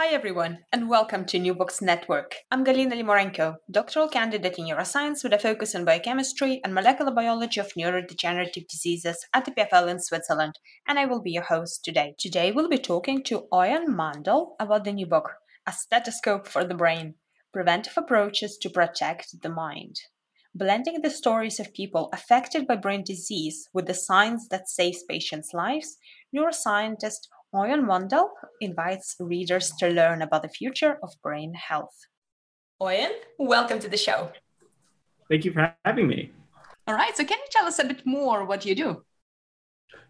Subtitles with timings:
[0.00, 2.36] Hi everyone, and welcome to New Books Network.
[2.52, 7.58] I'm Galina Limorenko, doctoral candidate in neuroscience with a focus on biochemistry and molecular biology
[7.58, 10.54] of neurodegenerative diseases at the EPFL in Switzerland,
[10.86, 12.14] and I will be your host today.
[12.16, 15.32] Today we'll be talking to Oyan Mandel about the new book,
[15.66, 17.14] A Stethoscope for the Brain
[17.52, 19.96] Preventive Approaches to Protect the Mind.
[20.54, 25.52] Blending the stories of people affected by brain disease with the science that saves patients'
[25.52, 25.96] lives,
[26.32, 28.30] neuroscientist Oyan Mandel
[28.60, 31.96] invites readers to learn about the future of brain health.
[32.80, 34.30] Oyen, welcome to the show.
[35.30, 36.30] Thank you for having me.
[36.86, 39.02] All right, so can you tell us a bit more what you do?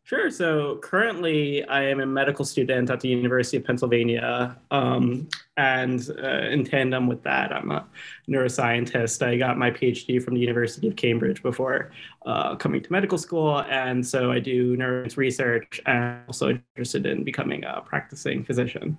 [0.09, 0.31] Sure.
[0.31, 4.57] So currently, I am a medical student at the University of Pennsylvania.
[4.71, 5.29] Um,
[5.59, 7.85] and uh, in tandem with that, I'm a
[8.27, 9.21] neuroscientist.
[9.21, 11.91] I got my PhD from the University of Cambridge before
[12.25, 13.59] uh, coming to medical school.
[13.69, 18.97] And so I do neuroscience research and also interested in becoming a practicing physician.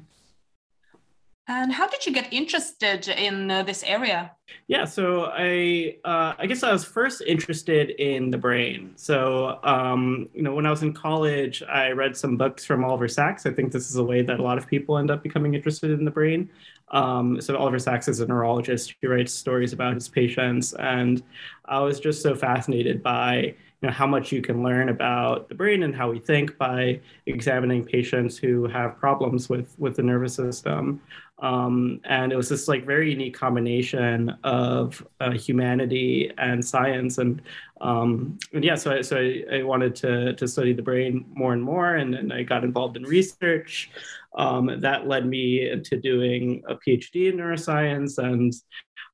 [1.50, 4.32] And how did you get interested in uh, this area?
[4.68, 8.92] Yeah, so I uh, I guess I was first interested in the brain.
[8.96, 13.08] So um, you know, when I was in college, I read some books from Oliver
[13.08, 13.48] Sacks.
[13.48, 15.90] I think this is a way that a lot of people end up becoming interested
[15.90, 16.52] in the brain.
[16.92, 21.24] Um, so Oliver Sacks is a neurologist who writes stories about his patients, and
[21.66, 25.56] I was just so fascinated by you know how much you can learn about the
[25.56, 30.36] brain and how we think by examining patients who have problems with with the nervous
[30.36, 31.02] system.
[31.42, 37.18] Um, and it was this like very unique combination of uh, humanity and science.
[37.18, 37.42] And
[37.80, 41.54] um, and yeah so I, so I, I, wanted to to study the brain more
[41.54, 43.90] and more and, and I got involved in research.
[44.38, 48.54] Um, that led me to doing a PhD in neuroscience and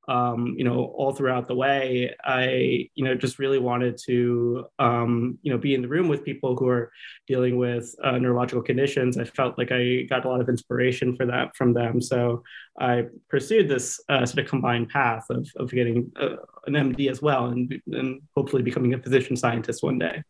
[0.08, 5.38] um, you know, all throughout the way, I, you know, just really wanted to, um,
[5.42, 6.92] you know, be in the room with people who are
[7.28, 9.18] dealing with uh, neurological conditions.
[9.18, 12.02] I felt like I got a lot of inspiration for that from them.
[12.02, 12.44] So
[12.80, 17.22] I pursued this uh, sort of combined path of, of getting uh, an MD as
[17.22, 20.24] well and, and hopefully becoming a physician scientist one day.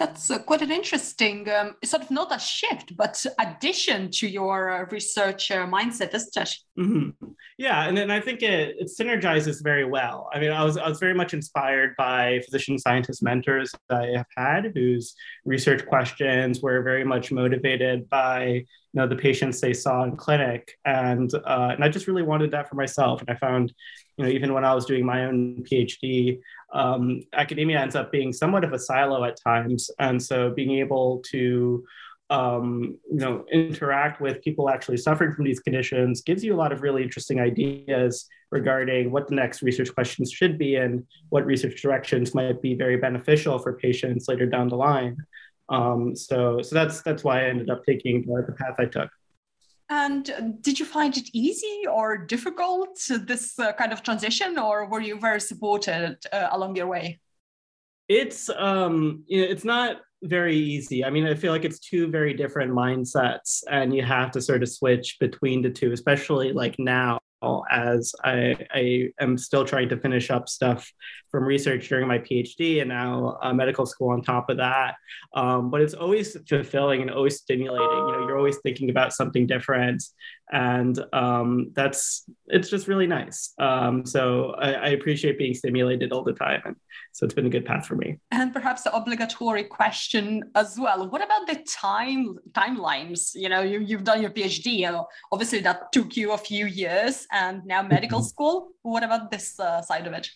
[0.00, 4.70] That's uh, quite an interesting, um, sort of not a shift, but addition to your
[4.70, 6.54] uh, research uh, mindset, isn't it?
[6.78, 7.26] Mm-hmm.
[7.58, 10.30] Yeah, and then I think it, it synergizes very well.
[10.32, 14.06] I mean, I was I was very much inspired by physician scientist mentors that I
[14.16, 19.74] have had, whose research questions were very much motivated by you know the patients they
[19.74, 23.20] saw in clinic, and uh, and I just really wanted that for myself.
[23.20, 23.74] And I found,
[24.16, 26.40] you know, even when I was doing my own PhD,
[26.72, 31.22] um, academia ends up being somewhat of a silo at times, and so being able
[31.30, 31.84] to
[32.30, 36.72] um, you know interact with people actually suffering from these conditions gives you a lot
[36.72, 41.82] of really interesting ideas regarding what the next research questions should be and what research
[41.82, 45.16] directions might be very beneficial for patients later down the line.
[45.68, 49.10] Um, so so that's that's why I ended up taking the path I took.
[49.90, 50.30] And
[50.60, 52.96] did you find it easy or difficult,
[53.26, 57.18] this uh, kind of transition, or were you very supported uh, along your way?
[58.08, 61.04] It's um, you know, it's not very easy.
[61.04, 64.62] I mean, I feel like it's two very different mindsets, and you have to sort
[64.62, 67.18] of switch between the two, especially like now
[67.70, 70.92] as I, I am still trying to finish up stuff
[71.30, 74.96] from research during my PhD and now uh, medical school on top of that.
[75.34, 77.86] Um, but it's always fulfilling and always stimulating.
[77.86, 80.02] You know, you're always thinking about something different,
[80.52, 83.52] and um, that's it's just really nice.
[83.58, 86.76] Um, so I, I, appreciate being stimulated all the time, and
[87.12, 88.18] so it's been a good path for me.
[88.32, 93.30] And perhaps the obligatory question as well: What about the time timelines?
[93.34, 94.78] You know, you, you've done your PhD.
[94.78, 98.26] You know, obviously that took you a few years, and now medical mm-hmm.
[98.26, 98.68] school.
[98.82, 100.28] What about this uh, side of it?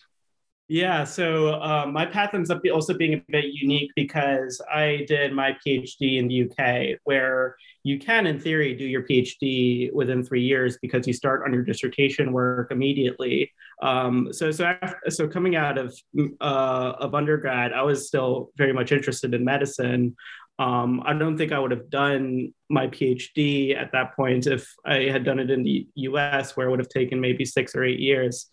[0.67, 5.31] Yeah, so um, my path ends up also being a bit unique because I did
[5.31, 10.41] my PhD in the UK, where you can, in theory, do your PhD within three
[10.41, 13.51] years because you start on your dissertation work immediately.
[13.83, 15.95] Um, so, so, after, so coming out of
[16.41, 20.15] uh, of undergrad, I was still very much interested in medicine.
[20.57, 25.03] Um, I don't think I would have done my PhD at that point if I
[25.03, 27.99] had done it in the US, where it would have taken maybe six or eight
[27.99, 28.49] years.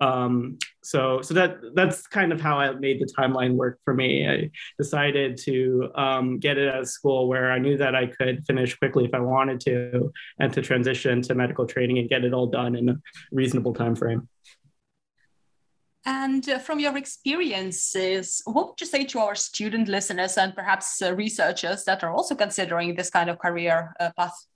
[0.00, 4.28] Um, so so that that's kind of how I made the timeline work for me.
[4.28, 8.44] I decided to um, get it at a school where I knew that I could
[8.46, 12.34] finish quickly if I wanted to, and to transition to medical training and get it
[12.34, 12.96] all done in a
[13.32, 14.28] reasonable time frame.
[16.06, 21.02] And uh, from your experiences, what would you say to our student listeners and perhaps
[21.02, 24.46] uh, researchers that are also considering this kind of career uh, path?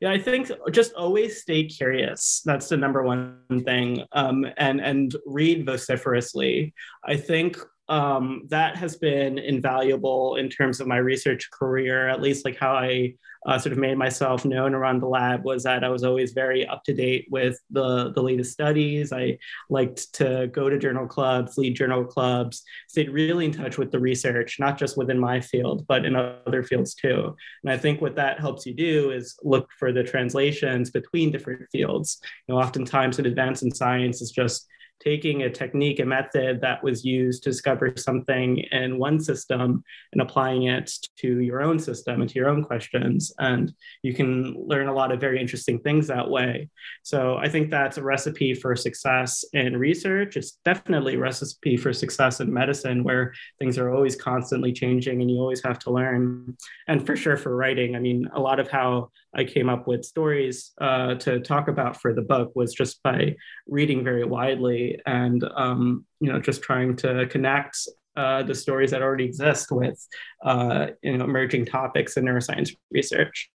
[0.00, 2.42] Yeah, I think just always stay curious.
[2.44, 4.04] That's the number one thing.
[4.12, 6.74] Um, and and read vociferously.
[7.04, 7.56] I think
[7.88, 12.74] um, that has been invaluable in terms of my research career, at least like how
[12.74, 13.14] I
[13.46, 16.66] uh, sort of made myself known around the lab was that I was always very
[16.66, 19.12] up to date with the, the latest studies.
[19.12, 19.38] I
[19.70, 24.00] liked to go to journal clubs, lead journal clubs, stayed really in touch with the
[24.00, 27.36] research, not just within my field, but in other fields too.
[27.62, 31.70] And I think what that helps you do is look for the translations between different
[31.70, 32.18] fields.
[32.48, 34.66] You know, oftentimes in advance in science is just
[35.00, 40.22] taking a technique, a method that was used to discover something in one system and
[40.22, 43.32] applying it to your own system and to your own questions.
[43.38, 43.72] And
[44.02, 46.68] you can learn a lot of very interesting things that way.
[47.02, 50.36] So I think that's a recipe for success in research.
[50.36, 55.30] It's definitely a recipe for success in medicine, where things are always constantly changing and
[55.30, 56.56] you always have to learn.
[56.88, 60.04] And for sure for writing, I mean, a lot of how I came up with
[60.04, 63.36] stories uh, to talk about for the book was just by
[63.66, 67.76] reading very widely and um, you know just trying to connect
[68.16, 70.06] uh, the stories that already exist with
[70.44, 73.50] uh, you know emerging topics in neuroscience research.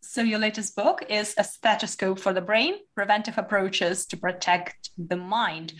[0.00, 5.16] So your latest book is a stethoscope for the brain: preventive approaches to protect the
[5.16, 5.72] mind.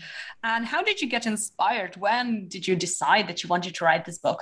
[0.43, 1.95] And how did you get inspired?
[1.97, 4.41] When did you decide that you wanted to write this book?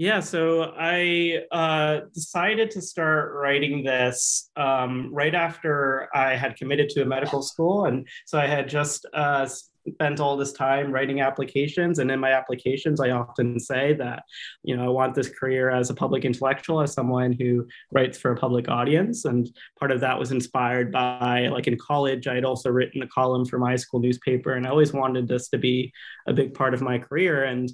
[0.00, 6.88] Yeah, so I uh, decided to start writing this um, right after I had committed
[6.90, 7.84] to a medical school.
[7.84, 11.98] And so I had just uh, spent all this time writing applications.
[11.98, 14.22] And in my applications, I often say that,
[14.62, 18.32] you know, I want this career as a public intellectual, as someone who writes for
[18.32, 19.26] a public audience.
[19.26, 23.08] And part of that was inspired by, like in college, I had also written a
[23.08, 24.54] column for my school newspaper.
[24.54, 25.92] And I always wanted this to be
[26.26, 27.44] a big part of my career.
[27.44, 27.70] And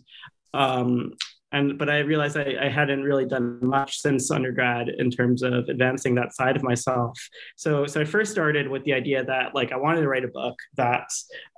[0.55, 1.13] um,
[1.53, 5.69] and but I realized I, I, hadn't really done much since undergrad in terms of
[5.69, 7.19] advancing that side of myself.
[7.57, 10.29] So so I first started with the idea that like I wanted to write a
[10.29, 11.09] book that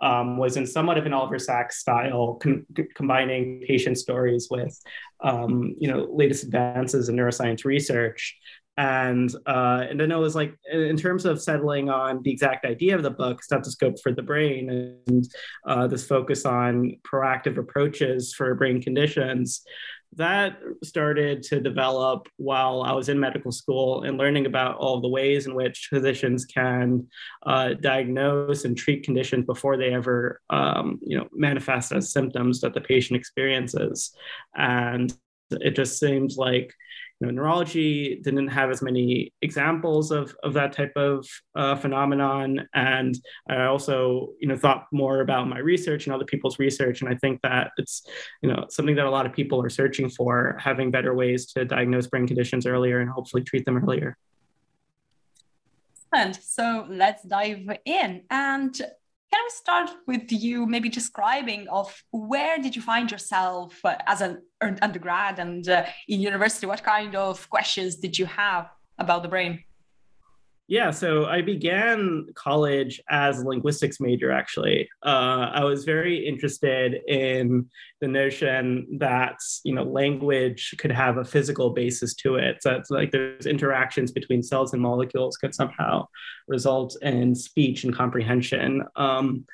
[0.03, 4.79] um, was in somewhat of an Oliver Sacks style, com- combining patient stories with
[5.25, 8.37] um, you know latest advances in neuroscience research.
[8.79, 12.95] And uh, and then it was like in terms of settling on the exact idea
[12.95, 14.71] of the book, stethoscope for the brain,
[15.09, 15.29] and
[15.67, 19.63] uh, this focus on proactive approaches for brain conditions.
[20.15, 25.09] That started to develop while I was in medical school and learning about all the
[25.09, 27.09] ways in which physicians can
[27.45, 32.75] uh, diagnose and treat conditions before they ever, um, you know, manifest as symptoms that
[32.75, 34.13] the patient experiences.
[34.57, 35.13] And
[35.51, 36.73] it just seemed like
[37.27, 41.27] know, neurology didn't have as many examples of, of that type of
[41.57, 42.69] uh, phenomenon.
[42.75, 43.19] And
[43.49, 47.01] I also, you know, thought more about my research and other people's research.
[47.01, 48.07] And I think that it's,
[48.43, 51.65] you know, something that a lot of people are searching for, having better ways to
[51.65, 54.17] diagnose brain conditions earlier and hopefully treat them earlier.
[56.15, 58.23] And so let's dive in.
[58.31, 58.81] And
[59.31, 64.21] can we start with you maybe describing of where did you find yourself uh, as
[64.21, 64.43] an
[64.81, 66.67] undergrad and uh, in university?
[66.67, 69.65] What kind of questions did you have about the brain?
[70.71, 74.87] Yeah, so I began college as a linguistics major, actually.
[75.03, 77.71] Uh, I was very interested in
[78.03, 82.63] the notion that, you know, language could have a physical basis to it.
[82.63, 86.07] So it's like there's interactions between cells and molecules could somehow
[86.49, 88.85] result in speech and comprehension.
[88.95, 89.47] Um,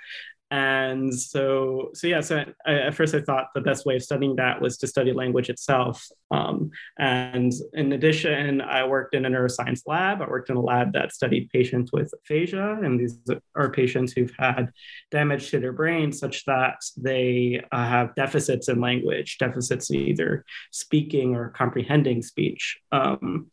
[0.55, 4.37] and so so yeah so I, at first i thought the best way of studying
[4.37, 6.07] that was to study language itself.
[6.31, 10.23] Um, and in addition i worked in a neuroscience lab.
[10.23, 12.79] I worked in a lab that studied patients with aphasia.
[12.85, 13.19] And these
[13.57, 14.71] are patients who've had
[15.11, 20.45] damage to their brain such that they uh, have deficits in language deficits in either
[20.71, 22.79] speaking or comprehending speech.
[22.93, 23.51] Um,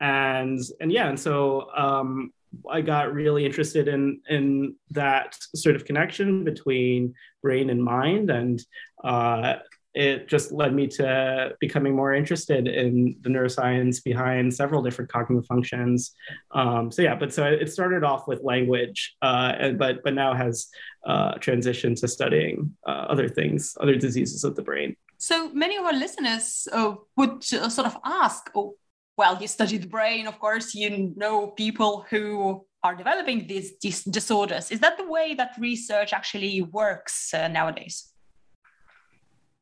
[0.00, 2.32] and and yeah and so um,
[2.68, 8.62] I got really interested in in that sort of connection between brain and mind, and
[9.02, 9.54] uh,
[9.94, 15.46] it just led me to becoming more interested in the neuroscience behind several different cognitive
[15.46, 16.12] functions.
[16.52, 20.34] Um, so yeah, but so it started off with language, uh, and, but but now
[20.34, 20.68] has
[21.06, 24.96] uh, transitioned to studying uh, other things, other diseases of the brain.
[25.18, 28.76] So many of our listeners uh, would sort of ask, oh,
[29.20, 34.02] well, you study the brain, of course, you know people who are developing these, these
[34.02, 34.70] disorders.
[34.70, 37.96] Is that the way that research actually works uh, nowadays?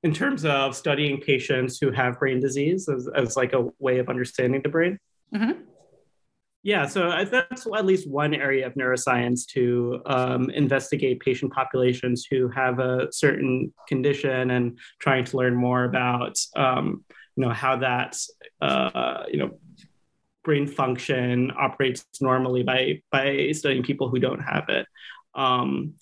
[0.04, 4.08] In terms of studying patients who have brain disease as, as like a way of
[4.08, 4.96] understanding the brain?
[5.34, 5.62] Mm-hmm.
[6.62, 12.48] Yeah, so that's at least one area of neuroscience to um, investigate patient populations who
[12.50, 17.04] have a certain condition and trying to learn more about, um,
[17.38, 18.16] you know, how that,
[18.60, 19.60] uh, you know,
[20.42, 24.86] brain function operates normally by by studying people who don't have it.
[25.36, 25.94] Um,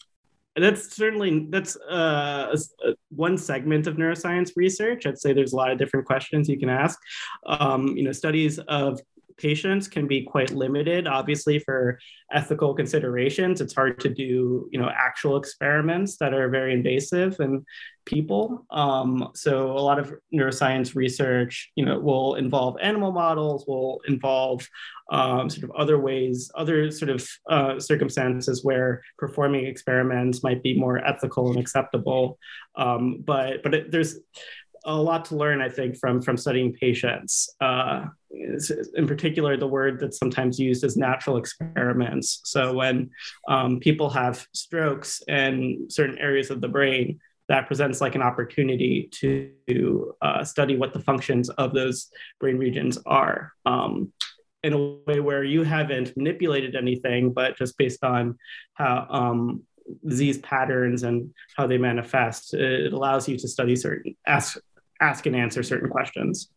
[0.56, 5.04] that's certainly that's uh, a, one segment of neuroscience research.
[5.04, 6.98] I'd say there's a lot of different questions you can ask.
[7.44, 8.98] Um, you know, studies of
[9.38, 11.98] patients can be quite limited obviously for
[12.32, 13.60] ethical considerations.
[13.60, 17.64] It's hard to do you know actual experiments that are very invasive in
[18.04, 18.64] people.
[18.70, 24.66] Um, so a lot of neuroscience research you know will involve animal models will involve
[25.10, 30.78] um, sort of other ways other sort of uh, circumstances where performing experiments might be
[30.78, 32.38] more ethical and acceptable.
[32.74, 34.18] Um, but but it, there's
[34.86, 37.54] a lot to learn, I think, from from studying patients.
[37.60, 42.40] Uh, in particular, the word that's sometimes used is natural experiments.
[42.44, 43.10] So when
[43.48, 49.08] um, people have strokes in certain areas of the brain, that presents like an opportunity
[49.12, 52.08] to uh, study what the functions of those
[52.40, 53.52] brain regions are.
[53.64, 54.12] Um,
[54.62, 58.36] in a way where you haven't manipulated anything, but just based on
[58.74, 59.62] how um,
[60.04, 64.58] disease patterns and how they manifest, it allows you to study certain ask
[65.00, 66.50] ask and answer certain questions.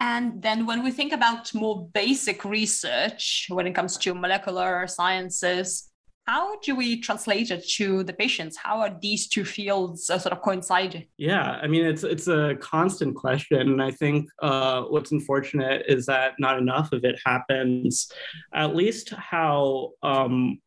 [0.00, 5.90] And then when we think about more basic research when it comes to molecular sciences,
[6.26, 8.56] how do we translate it to the patients?
[8.56, 11.06] How are these two fields uh, sort of coinciding?
[11.16, 16.04] Yeah, I mean it's it's a constant question, and I think uh, what's unfortunate is
[16.06, 18.10] that not enough of it happens.
[18.52, 20.58] At least how um,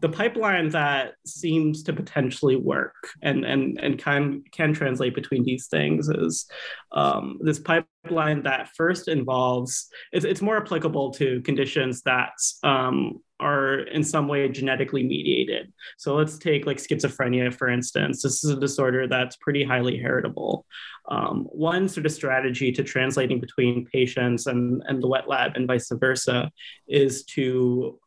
[0.00, 5.66] the pipeline that seems to potentially work and and and can can translate between these
[5.66, 6.46] things is
[6.92, 13.80] um, this pipeline that first involves it's, it's more applicable to conditions that um, are
[13.80, 15.72] in some way genetically mediated.
[15.96, 18.22] So let's take like schizophrenia, for instance.
[18.22, 20.66] This is a disorder that's pretty highly heritable.
[21.10, 25.66] Um, one sort of strategy to translating between patients and, and the wet lab and
[25.66, 26.50] vice versa
[26.86, 27.98] is to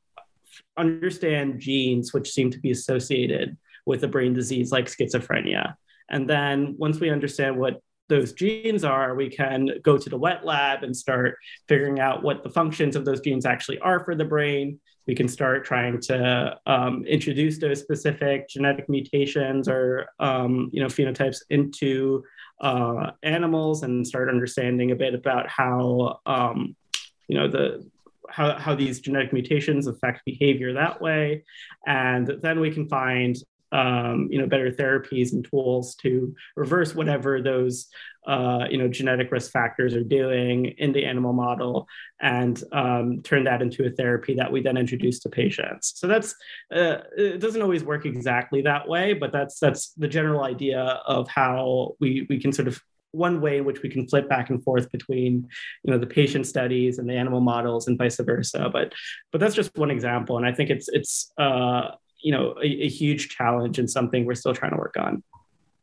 [0.78, 5.76] understand genes which seem to be associated with a brain disease like schizophrenia.
[6.10, 10.46] And then once we understand what those genes are, we can go to the wet
[10.46, 11.38] lab and start
[11.68, 14.80] figuring out what the functions of those genes actually are for the brain.
[15.08, 20.88] We can start trying to um, introduce those specific genetic mutations or um, you know
[20.88, 22.24] phenotypes into
[22.62, 26.76] uh, animals and start understanding a bit about how um,
[27.28, 27.90] you know the
[28.34, 31.44] how, how these genetic mutations affect behavior that way.
[31.86, 33.38] And then we can find
[33.74, 37.88] um, you know better therapies and tools to reverse whatever those
[38.28, 41.88] uh, you know genetic risk factors are doing in the animal model
[42.22, 46.36] and um, turn that into a therapy that we then introduce to patients so that's
[46.72, 51.28] uh, it doesn't always work exactly that way but that's that's the general idea of
[51.28, 52.80] how we we can sort of
[53.14, 55.48] one way in which we can flip back and forth between
[55.84, 58.92] you know the patient studies and the animal models and vice versa but
[59.32, 61.92] but that's just one example and i think it's it's uh,
[62.22, 65.24] you know a, a huge challenge and something we're still trying to work on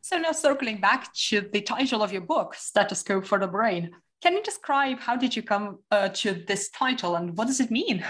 [0.02, 3.90] so now circling back to the title of your book stethoscope for the brain
[4.22, 7.70] can you describe how did you come uh, to this title and what does it
[7.70, 8.04] mean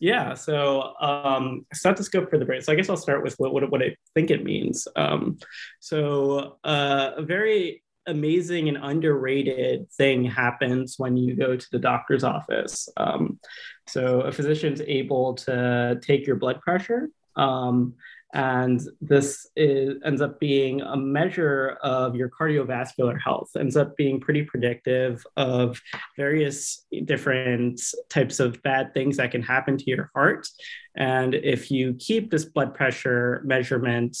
[0.00, 2.62] yeah, so um, stethoscope for the brain.
[2.62, 4.86] So I guess I'll start with what, what, what I think it means.
[4.94, 5.38] Um,
[5.80, 12.24] so uh, a very amazing and underrated thing happens when you go to the doctor's
[12.24, 12.88] office.
[12.96, 13.38] Um,
[13.86, 17.10] so a physician's able to take your blood pressure.
[17.36, 17.94] Um,
[18.34, 24.20] and this is, ends up being a measure of your cardiovascular health ends up being
[24.20, 25.80] pretty predictive of
[26.16, 30.46] various different types of bad things that can happen to your heart
[30.94, 34.14] and if you keep this blood pressure measurement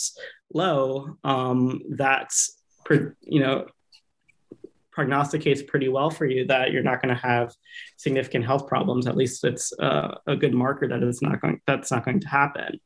[0.54, 2.62] low um, that's
[3.20, 3.66] you know
[4.98, 7.54] prognosticates pretty well for you that you're not going to have
[7.98, 9.06] significant health problems.
[9.06, 12.28] At least it's uh, a good marker that it's not going that's not going to
[12.28, 12.80] happen.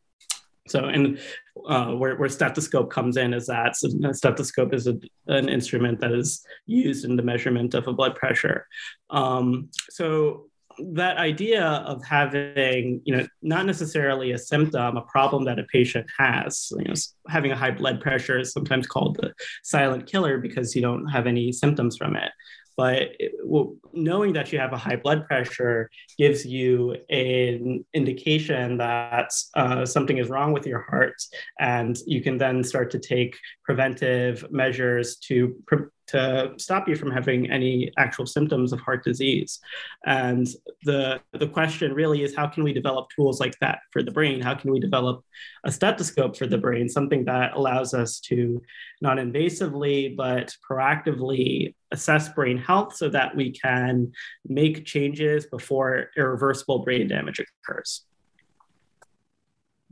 [0.68, 1.18] So, and
[1.66, 6.12] uh, where, where stethoscope comes in is that so stethoscope is a, an instrument that
[6.12, 8.66] is used in the measurement of a blood pressure.
[9.08, 10.48] Um, so,
[10.92, 16.06] that idea of having, you know, not necessarily a symptom, a problem that a patient
[16.18, 16.94] has, you know,
[17.28, 21.26] having a high blood pressure is sometimes called the silent killer because you don't have
[21.26, 22.30] any symptoms from it.
[22.76, 23.10] but
[23.44, 29.84] well, knowing that you have a high blood pressure gives you an indication that uh,
[29.84, 31.14] something is wrong with your heart,
[31.60, 37.10] and you can then start to take preventive measures to pre- to stop you from
[37.10, 39.60] having any actual symptoms of heart disease.
[40.04, 40.46] And
[40.84, 44.40] the, the question really is how can we develop tools like that for the brain?
[44.40, 45.24] How can we develop
[45.64, 48.62] a stethoscope for the brain, something that allows us to
[49.00, 54.12] not invasively but proactively assess brain health so that we can
[54.46, 58.04] make changes before irreversible brain damage occurs?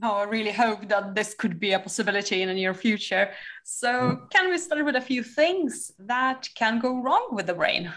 [0.02, 3.32] Oh, I really hope that this could be a possibility in the near future.
[3.64, 4.26] So, hmm.
[4.30, 7.92] can we start with a few things that can go wrong with the brain?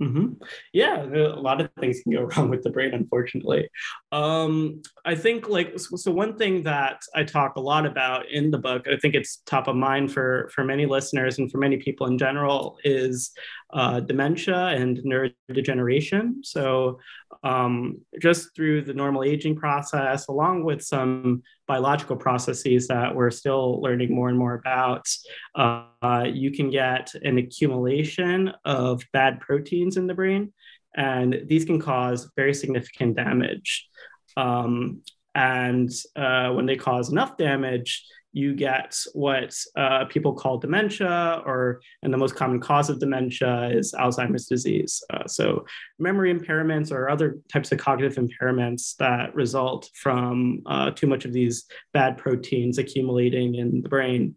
[0.00, 0.42] Mm-hmm.
[0.72, 3.68] Yeah, a lot of things can go wrong with the brain, unfortunately.
[4.10, 8.50] Um, I think, like, so, so, one thing that I talk a lot about in
[8.50, 11.76] the book, I think it's top of mind for for many listeners and for many
[11.76, 13.30] people in general, is
[13.72, 16.44] uh, dementia and neurodegeneration.
[16.44, 16.98] So,
[17.44, 23.80] um, just through the normal aging process, along with some biological processes that we're still
[23.80, 25.06] learning more and more about,
[25.54, 30.52] uh, you can get an accumulation of bad proteins in the brain,
[30.96, 33.88] and these can cause very significant damage.
[34.36, 35.02] Um,
[35.34, 41.80] and uh, when they cause enough damage, you get what uh, people call dementia, or
[42.02, 45.02] and the most common cause of dementia is Alzheimer's disease.
[45.08, 45.64] Uh, so
[46.00, 51.32] memory impairments or other types of cognitive impairments that result from uh, too much of
[51.32, 54.34] these bad proteins accumulating in the brain.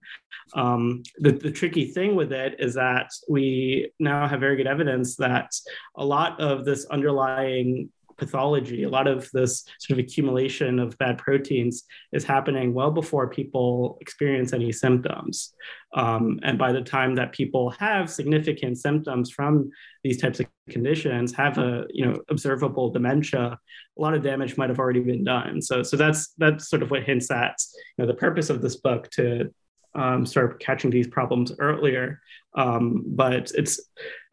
[0.54, 5.16] Um, the, the tricky thing with it is that we now have very good evidence
[5.16, 5.52] that
[5.96, 8.84] a lot of this underlying pathology.
[8.84, 13.98] A lot of this sort of accumulation of bad proteins is happening well before people
[14.02, 15.54] experience any symptoms.
[15.94, 19.70] Um, and by the time that people have significant symptoms from
[20.04, 23.58] these types of conditions, have a you know observable dementia,
[23.98, 25.62] a lot of damage might have already been done.
[25.62, 27.56] So so that's that's sort of what hints at
[27.98, 29.52] you know the purpose of this book to
[29.98, 32.22] um, start catching these problems earlier.
[32.56, 33.80] Um, but it's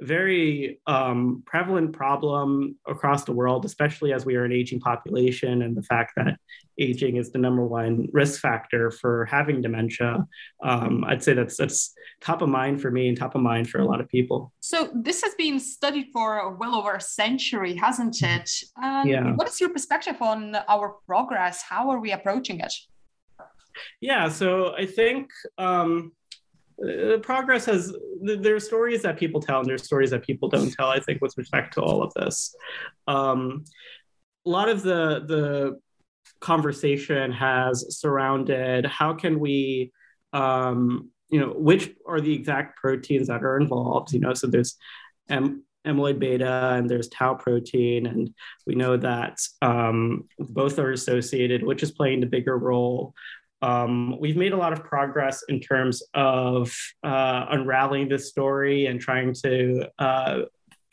[0.00, 5.60] a very um, prevalent problem across the world, especially as we are an aging population,
[5.62, 6.38] and the fact that
[6.78, 10.26] aging is the number one risk factor for having dementia.
[10.62, 13.80] Um, I'd say that's that's top of mind for me and top of mind for
[13.80, 14.52] a lot of people.
[14.60, 18.50] So this has been studied for well over a century, hasn't it?
[18.80, 19.32] yeah.
[19.34, 21.62] What is your perspective on our progress?
[21.62, 22.72] How are we approaching it?
[24.00, 26.12] Yeah, so I think um,
[26.82, 30.48] uh, progress has there are stories that people tell and there are stories that people
[30.48, 30.88] don't tell.
[30.88, 32.54] I think with respect to all of this,
[33.06, 33.64] um,
[34.46, 35.80] a lot of the the
[36.40, 39.92] conversation has surrounded how can we
[40.32, 44.76] um, you know which are the exact proteins that are involved you know so there's
[45.30, 48.34] am- amyloid beta and there's tau protein and
[48.66, 53.14] we know that um, both are associated which is playing the bigger role
[53.64, 59.00] um, we've made a lot of progress in terms of uh, unraveling this story and
[59.00, 60.42] trying to uh,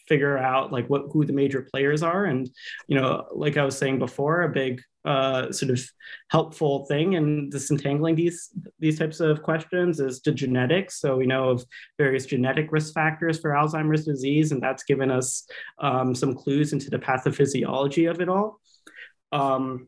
[0.07, 2.23] figure out like what who the major players are.
[2.25, 2.49] And
[2.87, 5.81] you know like i was saying before a big uh, sort of
[6.29, 11.01] helpful thing in disentangling these these types of questions is the genetics.
[11.01, 11.65] So we know of
[11.97, 15.45] various genetic risk factors for alzheimer's disease and that's given us
[15.79, 18.61] um, some clues into the pathophysiology of it all.
[19.33, 19.87] Um,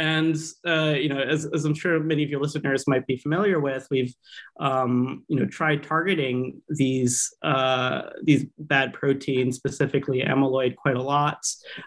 [0.00, 3.60] and uh, you know, as, as, I'm sure many of your listeners might be familiar
[3.60, 4.14] with, we've
[4.58, 11.38] um, you know tried targeting these uh, these bad proteins, specifically amyloid, quite a lot.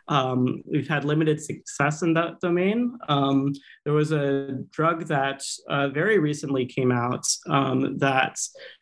[0.07, 2.97] Um, we've had limited success in that domain.
[3.09, 8.37] Um, there was a drug that uh, very recently came out um, that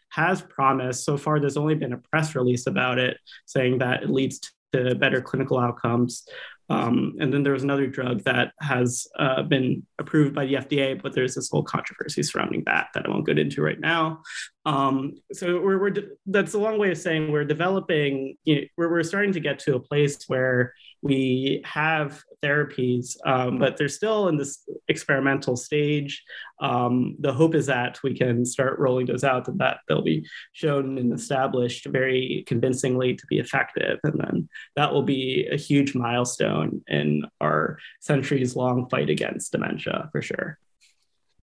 [0.09, 1.03] has promise.
[1.03, 4.39] So far, there's only been a press release about it saying that it leads
[4.75, 6.27] to better clinical outcomes.
[6.69, 11.01] Um, and then there was another drug that has uh, been approved by the FDA,
[11.01, 14.21] but there's this whole controversy surrounding that that I won't get into right now.
[14.65, 18.61] Um, so we're, we're de- that's a long way of saying we're developing, you know,
[18.77, 20.73] we're, we're starting to get to a place where
[21.03, 26.23] we have therapies, um, but they're still in this experimental stage.
[26.59, 30.27] Um, the hope is that we can start rolling those out and that they'll be
[30.53, 33.99] shown and established very convincingly to be effective.
[34.03, 40.09] And then that will be a huge milestone in our centuries long fight against dementia
[40.11, 40.57] for sure.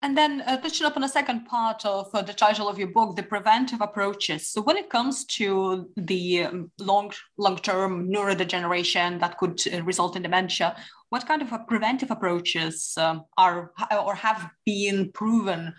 [0.05, 2.89] And then uh, touching up on the second part of uh, the title of your
[2.89, 4.49] book, the preventive approaches.
[4.49, 10.23] So when it comes to the um, long long-term neurodegeneration that could uh, result in
[10.23, 10.77] dementia,
[11.11, 15.73] what kind of preventive approaches um, are or have been proven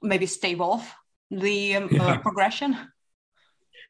[0.00, 0.94] maybe stave off
[1.30, 2.16] the um, uh, yeah.
[2.18, 2.76] progression?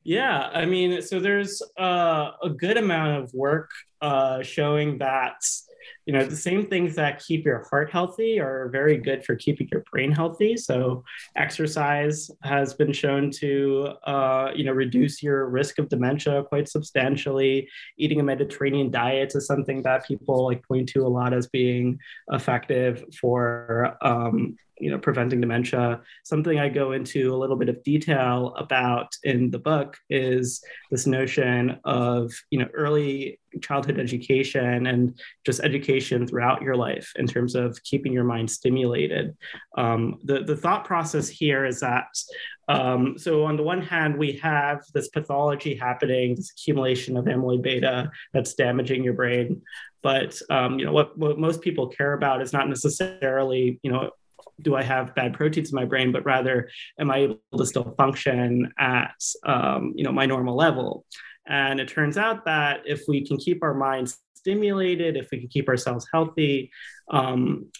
[0.04, 3.70] Yeah, I mean, so there's uh, a good amount of work
[4.00, 5.44] uh, showing that
[6.06, 9.68] you know the same things that keep your heart healthy are very good for keeping
[9.70, 10.56] your brain healthy.
[10.56, 11.04] So
[11.36, 17.68] exercise has been shown to uh, you know reduce your risk of dementia quite substantially.
[17.98, 21.98] Eating a mediterranean diet is something that people like point to a lot as being
[22.30, 26.00] effective for um, you know preventing dementia.
[26.24, 31.06] Something i go into a little bit of detail about in the book is this
[31.06, 37.54] notion of you know early childhood education and just education throughout your life in terms
[37.54, 39.36] of keeping your mind stimulated.
[39.76, 42.06] Um, the, the thought process here is that
[42.68, 47.62] um, so on the one hand we have this pathology happening this accumulation of amyloid
[47.62, 49.62] beta that's damaging your brain.
[50.02, 54.10] But um, you know what, what most people care about is not necessarily you know
[54.62, 57.94] do I have bad proteins in my brain, but rather am I able to still
[57.96, 61.04] function at um, you know my normal level?
[61.46, 65.48] And it turns out that if we can keep our minds stimulated, if we can
[65.48, 66.70] keep ourselves healthy,
[67.10, 67.70] um,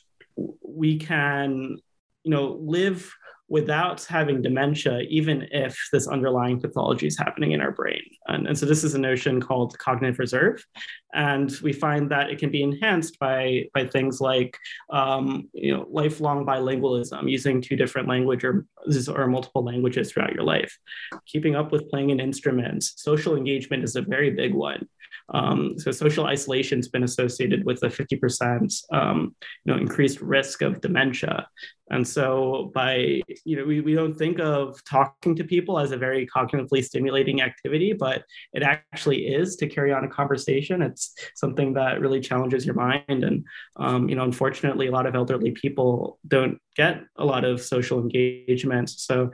[0.62, 1.78] we can
[2.24, 3.12] you know live
[3.50, 8.02] without having dementia, even if this underlying pathology is happening in our brain.
[8.28, 10.64] And, and, so this is a notion called cognitive reserve.
[11.14, 14.56] And we find that it can be enhanced by, by things like
[14.90, 20.44] um, you know, lifelong bilingualism, using two different languages or, or multiple languages throughout your
[20.44, 20.76] life.
[21.26, 24.88] Keeping up with playing an instrument, social engagement is a very big one.
[25.32, 30.62] Um, so social isolation has been associated with a 50% um, you know, increased risk
[30.62, 31.46] of dementia.
[31.90, 35.96] And so by, you know, we, we don't think of talking to people as a
[35.96, 40.82] very cognitively stimulating activity, but it actually is to carry on a conversation.
[40.82, 40.99] It's
[41.34, 43.24] something that really challenges your mind.
[43.24, 43.44] And,
[43.76, 48.00] um, you know, unfortunately, a lot of elderly people don't get a lot of social
[48.00, 48.90] engagement.
[48.90, 49.30] So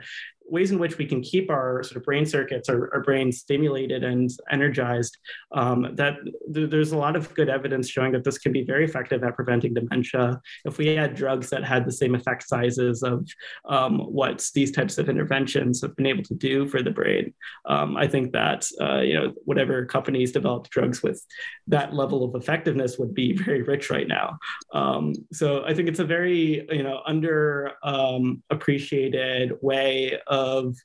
[0.49, 4.03] ways in which we can keep our sort of brain circuits, our, our brain stimulated
[4.03, 5.17] and energized,
[5.51, 6.15] um, that
[6.53, 9.35] th- there's a lot of good evidence showing that this can be very effective at
[9.35, 10.39] preventing dementia.
[10.65, 13.27] If we had drugs that had the same effect sizes of
[13.67, 17.33] um, what these types of interventions have been able to do for the brain,
[17.65, 21.23] um, I think that uh, you know whatever companies developed drugs with
[21.67, 24.37] that level of effectiveness would be very rich right now.
[24.73, 30.75] Um, so I think it's a very you know under um, appreciated way of of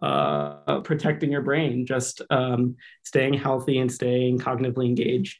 [0.00, 5.38] uh, protecting your brain, just um, staying healthy and staying cognitively engaged.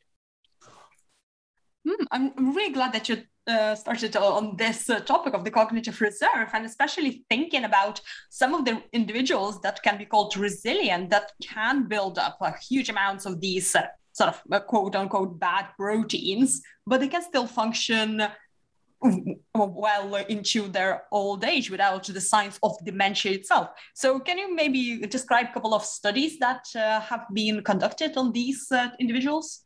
[1.86, 6.00] Mm, I'm really glad that you uh, started on this uh, topic of the cognitive
[6.00, 11.32] reserve and especially thinking about some of the individuals that can be called resilient that
[11.42, 15.66] can build up uh, huge amounts of these uh, sort of uh, quote unquote bad
[15.76, 18.22] proteins but they can still function
[19.54, 23.70] well into their old age without the signs of dementia itself.
[23.94, 28.32] So, can you maybe describe a couple of studies that uh, have been conducted on
[28.32, 29.64] these uh, individuals?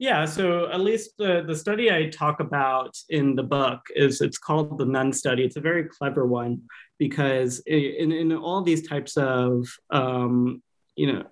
[0.00, 4.38] Yeah, so at least the, the study I talk about in the book is it's
[4.38, 5.42] called the Nun study.
[5.42, 6.62] It's a very clever one
[6.98, 10.62] because in, in all these types of um,
[10.94, 11.24] you know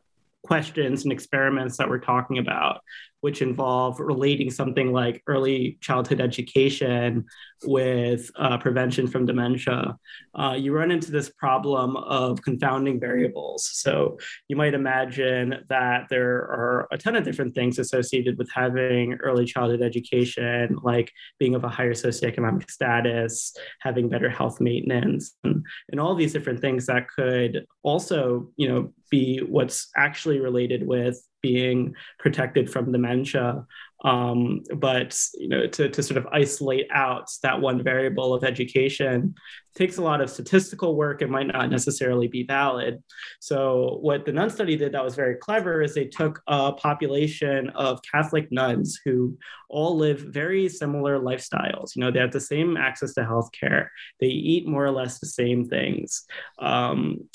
[0.42, 2.80] questions and experiments that we're talking about,
[3.26, 7.24] which involve relating something like early childhood education
[7.64, 9.96] with uh, prevention from dementia,
[10.34, 13.68] uh, you run into this problem of confounding variables.
[13.72, 19.14] So you might imagine that there are a ton of different things associated with having
[19.22, 25.64] early childhood education, like being of a higher socioeconomic status, having better health maintenance, and,
[25.90, 31.20] and all these different things that could also, you know, be what's actually related with
[31.42, 33.64] being protected from dementia
[34.04, 39.34] um, but you know, to, to sort of isolate out that one variable of education
[39.76, 43.02] takes a lot of statistical work and might not necessarily be valid.
[43.40, 47.68] So what the nun study did that was very clever is they took a population
[47.70, 49.36] of Catholic nuns who
[49.68, 51.94] all live very similar lifestyles.
[51.94, 53.88] You know, they have the same access to healthcare.
[54.20, 56.24] They eat more or less the same things.
[56.58, 57.28] Um,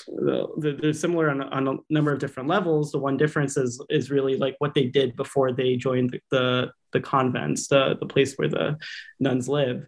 [0.58, 2.92] they're similar on, on, a number of different levels.
[2.92, 6.72] The one difference is is really like what they did before they joined the, the
[6.94, 8.78] the convents, the the place where the
[9.20, 9.86] nuns live,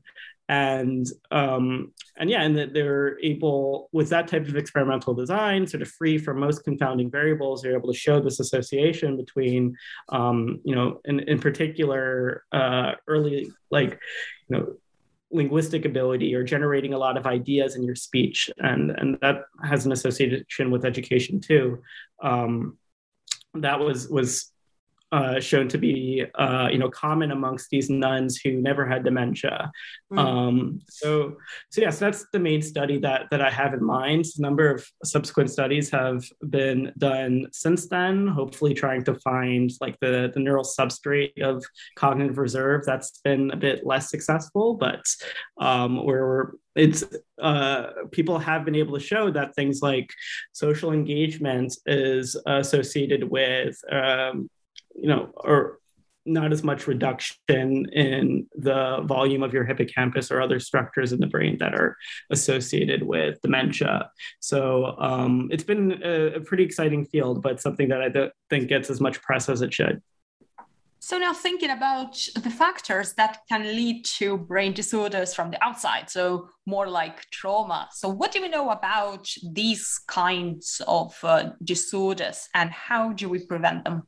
[0.49, 5.81] and um, and yeah, and that they're able with that type of experimental design, sort
[5.81, 9.75] of free from most confounding variables, they're able to show this association between,
[10.09, 13.99] um, you know, in in particular, uh, early like,
[14.47, 14.73] you know
[15.33, 18.51] linguistic ability or generating a lot of ideas in your speech.
[18.59, 21.81] And and that has an association with education too.
[22.21, 22.77] Um,
[23.55, 24.52] that was was
[25.13, 29.71] uh, shown to be uh, you know common amongst these nuns who never had dementia.
[30.11, 30.17] Mm.
[30.17, 31.37] Um, so
[31.69, 34.25] so yes, that's the main study that that I have in mind.
[34.37, 39.99] A number of subsequent studies have been done since then, hopefully trying to find like
[39.99, 41.63] the the neural substrate of
[41.95, 42.81] cognitive reserve.
[42.83, 45.05] That's been a bit less successful, but
[45.59, 47.03] um, where it's
[47.39, 50.09] uh, people have been able to show that things like
[50.53, 54.49] social engagement is associated with um,
[54.95, 55.79] you know, or
[56.25, 61.27] not as much reduction in the volume of your hippocampus or other structures in the
[61.27, 61.97] brain that are
[62.31, 64.09] associated with dementia.
[64.39, 68.69] So um, it's been a, a, pretty exciting field, but something that I don't think
[68.69, 70.01] gets as much press as it should.
[70.99, 76.09] So now thinking about the factors that can lead to brain disorders from the outside,
[76.09, 77.89] so more like trauma.
[77.91, 83.45] So what do we know about these kinds of uh, disorders and how do we
[83.45, 84.03] prevent them?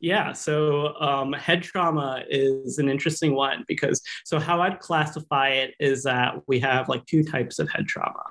[0.00, 5.74] Yeah, so um, head trauma is an interesting one because so how I'd classify it
[5.78, 8.22] is that we have like two types of head trauma.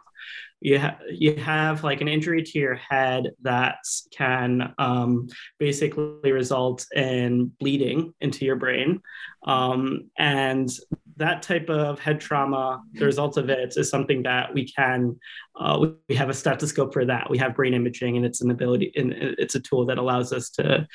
[0.61, 3.77] You, ha- you have like an injury to your head that
[4.11, 5.27] can um,
[5.57, 9.01] basically result in bleeding into your brain.
[9.45, 10.69] Um, and
[11.15, 15.17] that type of head trauma, the result of it is something that we can,
[15.59, 17.29] uh, we have a stethoscope for that.
[17.29, 20.49] We have brain imaging, and it's an ability, and it's a tool that allows us
[20.51, 20.87] to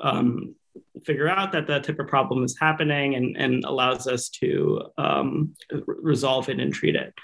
[0.00, 0.54] um,
[1.04, 5.54] figure out that that type of problem is happening and, and allows us to um,
[5.86, 7.14] resolve it and treat it.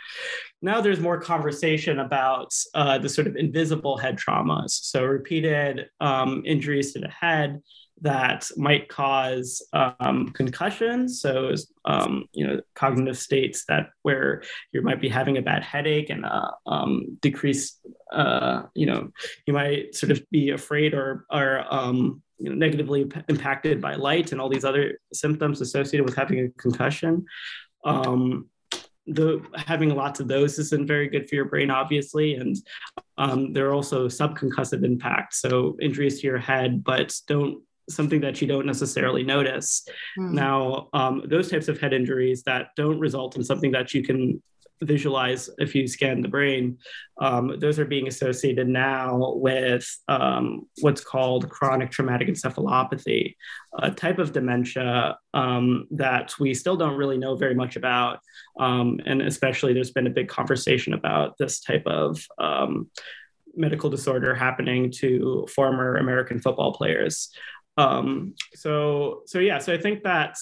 [0.62, 4.70] Now there's more conversation about uh, the sort of invisible head traumas.
[4.70, 7.60] So repeated um, injuries to the head
[8.00, 11.20] that might cause um, concussions.
[11.20, 16.10] So, um, you know, cognitive states that where you might be having a bad headache
[16.10, 19.10] and uh, um, decreased, uh, you know,
[19.46, 24.32] you might sort of be afraid or, or um, you know, negatively impacted by light
[24.32, 27.24] and all these other symptoms associated with having a concussion.
[27.84, 28.48] Um,
[29.06, 32.56] the having lots of those isn't very good for your brain, obviously, and
[33.18, 38.40] um, there are also subconcussive impacts, so injuries to your head, but don't something that
[38.40, 39.86] you don't necessarily notice.
[40.18, 40.32] Mm.
[40.32, 44.42] Now, um, those types of head injuries that don't result in something that you can
[44.82, 46.78] visualize if you scan the brain,
[47.20, 53.36] um, those are being associated now with um, what's called chronic traumatic encephalopathy,
[53.78, 58.18] a type of dementia um, that we still don't really know very much about.
[58.58, 62.90] Um, and especially, there's been a big conversation about this type of um,
[63.56, 67.30] medical disorder happening to former American football players.
[67.76, 70.36] Um, so, so yeah, so I think that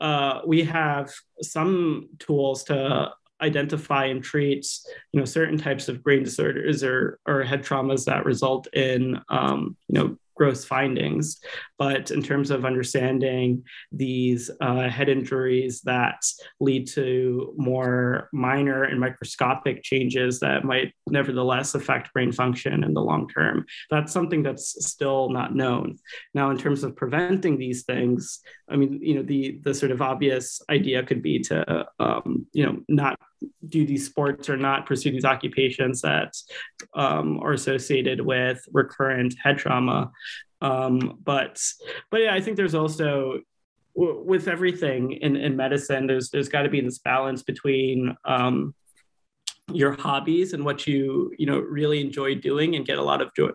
[0.00, 4.66] uh, we have some tools to identify and treat
[5.12, 9.76] you know certain types of brain disorders or or head traumas that result in um,
[9.88, 11.40] you know gross findings.
[11.78, 16.22] But in terms of understanding these uh, head injuries that
[16.60, 23.00] lead to more minor and microscopic changes that might nevertheless affect brain function in the
[23.00, 25.98] long term, that's something that's still not known.
[26.34, 30.02] Now, in terms of preventing these things, I mean, you know, the the sort of
[30.02, 33.18] obvious idea could be to, um, you know, not
[33.68, 36.34] do these sports or not pursue these occupations that
[36.94, 40.10] um, are associated with recurrent head trauma.
[40.60, 41.62] Um, but
[42.10, 43.40] but yeah, I think there's also
[43.94, 48.74] with everything in, in medicine, there's there's got to be this balance between um,
[49.72, 53.34] your hobbies and what you you know really enjoy doing and get a lot of
[53.34, 53.48] joy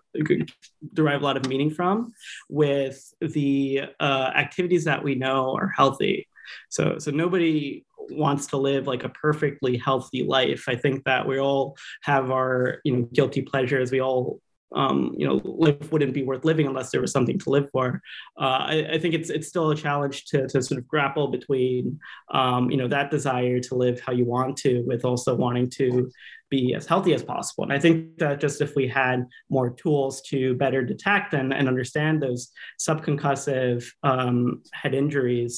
[0.92, 2.12] derive a lot of meaning from
[2.50, 6.28] with the uh, activities that we know are healthy
[6.68, 10.64] so so nobody wants to live like a perfectly healthy life.
[10.68, 13.90] I think that we all have our, you know, guilty pleasures.
[13.90, 14.40] We all
[14.74, 18.00] um, you know, life wouldn't be worth living unless there was something to live for.
[18.40, 22.00] Uh, I, I, think it's it's still a challenge to, to sort of grapple between,
[22.32, 26.10] um, you know, that desire to live how you want to with also wanting to
[26.52, 27.64] be as healthy as possible.
[27.64, 31.66] And I think that just if we had more tools to better detect and, and
[31.66, 35.54] understand those subconcussive um, head injuries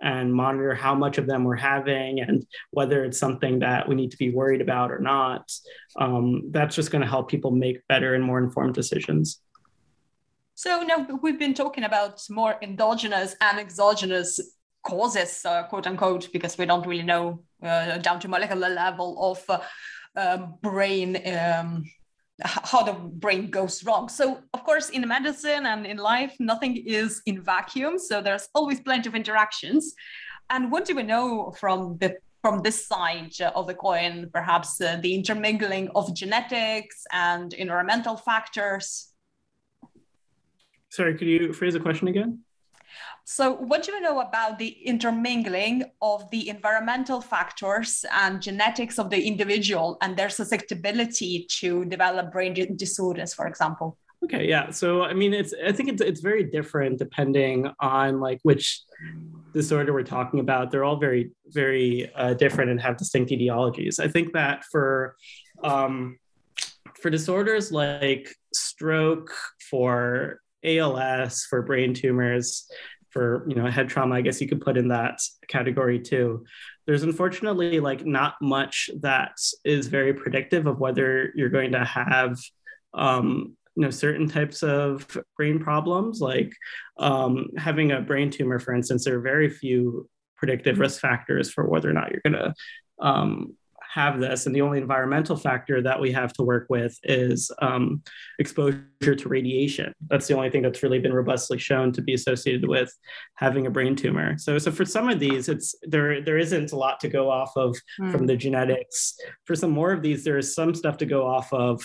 [0.00, 4.12] and monitor how much of them we're having and whether it's something that we need
[4.12, 5.50] to be worried about or not,
[5.98, 9.40] um, that's just going to help people make better and more informed decisions.
[10.54, 14.40] So now we've been talking about more endogenous and exogenous
[14.84, 19.38] causes, uh, quote unquote, because we don't really know uh, down to molecular level of
[19.48, 19.58] uh,
[20.16, 21.84] um, brain um,
[22.44, 24.08] how the brain goes wrong.
[24.08, 27.98] So, of course, in medicine and in life, nothing is in vacuum.
[27.98, 29.94] So there's always plenty of interactions.
[30.50, 34.30] And what do we know from the from this side of the coin?
[34.32, 39.12] Perhaps uh, the intermingling of genetics and environmental factors.
[40.90, 42.45] sorry, could you phrase the question again?
[43.28, 49.10] So, what do you know about the intermingling of the environmental factors and genetics of
[49.10, 53.98] the individual and their susceptibility to develop brain disorders, for example?
[54.22, 54.70] Okay, yeah.
[54.70, 58.80] So, I mean, it's I think it's it's very different depending on like which
[59.52, 60.70] disorder we're talking about.
[60.70, 63.98] They're all very very uh, different and have distinct etiologies.
[63.98, 65.16] I think that for
[65.64, 66.18] um,
[67.02, 69.34] for disorders like stroke,
[69.68, 72.68] for ALS, for brain tumors,
[73.16, 76.44] for you know head trauma, I guess you could put in that category too.
[76.86, 82.38] There's unfortunately like not much that is very predictive of whether you're going to have
[82.92, 86.52] um, you know certain types of brain problems like
[86.98, 91.66] um, having a brain tumor for instance there are very few predictive risk factors for
[91.66, 92.54] whether or not you're going to
[93.00, 93.54] um,
[93.96, 94.44] have this.
[94.44, 98.02] And the only environmental factor that we have to work with is um,
[98.38, 99.94] exposure to radiation.
[100.10, 102.92] That's the only thing that's really been robustly shown to be associated with
[103.36, 104.36] having a brain tumor.
[104.36, 106.20] So, so for some of these, it's there.
[106.20, 108.12] There isn't a lot to go off of mm.
[108.12, 109.16] from the genetics.
[109.44, 111.82] For some more of these, there is some stuff to go off of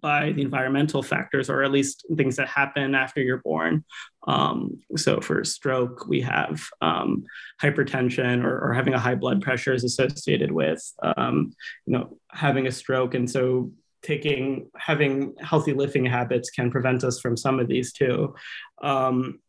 [0.00, 3.84] by the environmental factors, or at least things that happen after you're born.
[4.26, 7.24] Um, so for stroke, we have um,
[7.62, 10.82] hypertension or, or, having a high blood pressure is associated with,
[11.16, 11.52] um,
[11.86, 17.20] you know, having a stroke, and so taking having healthy living habits can prevent us
[17.20, 18.34] from some of these too.
[18.82, 19.40] Um,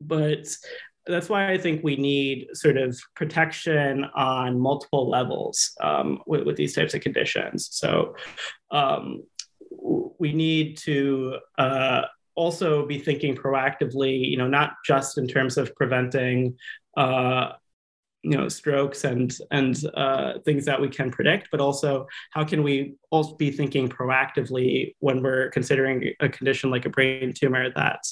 [0.00, 0.46] but
[1.06, 6.56] that's why I think we need sort of protection on multiple levels um, with, with,
[6.56, 7.68] these types of conditions.
[7.72, 8.14] So,
[8.70, 9.22] um,
[10.18, 12.02] we need to uh,
[12.34, 16.56] also be thinking proactively, you know, not just in terms of preventing
[16.96, 17.52] uh,
[18.22, 22.62] you know strokes and and uh, things that we can predict but also how can
[22.62, 28.02] we also be thinking proactively when we're considering a condition like a brain tumor that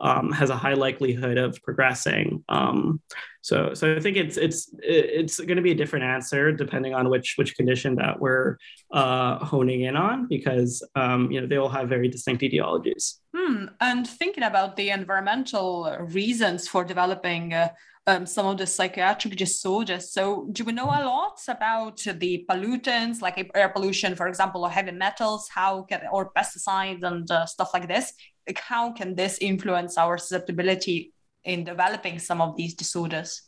[0.00, 3.00] um, has a high likelihood of progressing um,
[3.40, 7.08] so so i think it's it's it's going to be a different answer depending on
[7.08, 8.56] which which condition that we're
[8.92, 13.66] uh, honing in on because um, you know they all have very distinct etiologies hmm.
[13.80, 17.68] and thinking about the environmental reasons for developing uh,
[18.06, 20.12] um, some of the psychiatric disorders.
[20.12, 24.70] So, do we know a lot about the pollutants, like air pollution, for example, or
[24.70, 25.48] heavy metals?
[25.52, 28.12] How can or pesticides and uh, stuff like this?
[28.46, 31.12] Like, how can this influence our susceptibility
[31.44, 33.42] in developing some of these disorders?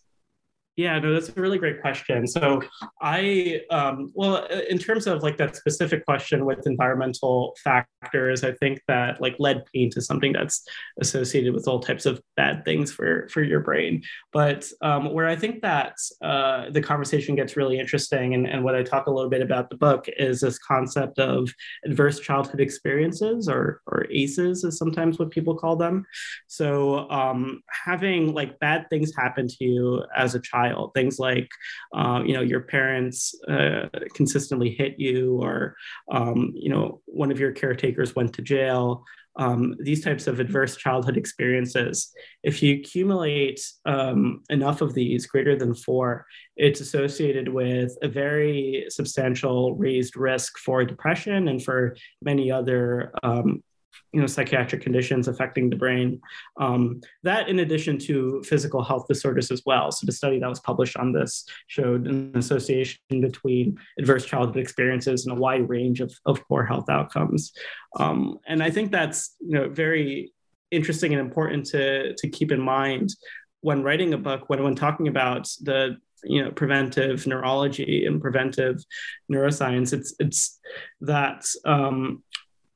[0.79, 2.25] Yeah, no, that's a really great question.
[2.29, 2.62] So
[3.03, 8.81] I, um, well, in terms of like that specific question with environmental factors, I think
[8.87, 10.64] that like lead paint is something that's
[11.01, 14.05] associated with all types of bad things for for your brain.
[14.33, 18.77] But um, where I think that uh, the conversation gets really interesting, and, and what
[18.77, 21.53] I talk a little bit about the book is this concept of
[21.85, 26.07] adverse childhood experiences, or or ACEs, is sometimes what people call them.
[26.47, 30.93] So um, having like bad things happen to you as a child child.
[30.95, 31.49] Things like,
[31.95, 35.77] uh, you know, your parents uh, consistently hit you, or
[36.11, 39.05] um, you know, one of your caretakers went to jail.
[39.37, 45.57] Um, these types of adverse childhood experiences, if you accumulate um, enough of these, greater
[45.57, 46.27] than four,
[46.57, 53.63] it's associated with a very substantial raised risk for depression and for many other um,
[54.12, 56.20] you know psychiatric conditions affecting the brain.
[56.61, 59.92] Um, that in addition to physical health disorders as well.
[59.92, 65.27] So the study that was published on this showed an association between adverse childhood experiences
[65.27, 67.53] and a wide range of, of poor health outcomes.
[67.98, 70.33] Um, and i think that's you know very
[70.70, 73.14] interesting and important to to keep in mind
[73.61, 78.85] when writing a book when when talking about the you know preventive neurology and preventive
[79.31, 79.92] neuroscience.
[79.92, 80.59] It's it's
[81.01, 82.22] that um,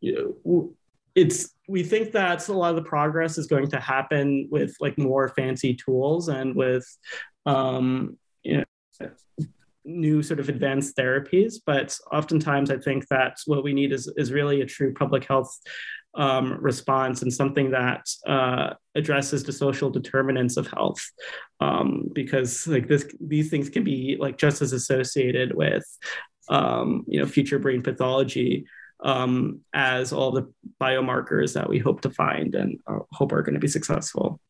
[0.01, 0.75] you know,
[1.15, 4.99] it's we think that a lot of the progress is going to happen with like
[4.99, 6.87] more fancy tools and with
[7.47, 9.09] um, you know
[9.85, 14.31] new sort of advanced therapies but oftentimes i think that what we need is, is
[14.31, 15.59] really a true public health
[16.15, 21.01] um, response and something that uh, addresses the social determinants of health.
[21.61, 25.85] Um, because like this these things can be like just as associated with
[26.49, 28.67] um, you know future brain pathology
[29.03, 33.55] um, as all the biomarkers that we hope to find and uh, hope are going
[33.55, 34.41] to be successful.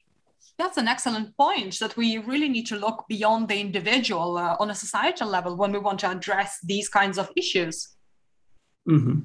[0.59, 4.71] That's an excellent point that we really need to look beyond the individual uh, on
[4.71, 7.89] a societal level when we want to address these kinds of issues.
[8.89, 9.21] Mm-hmm.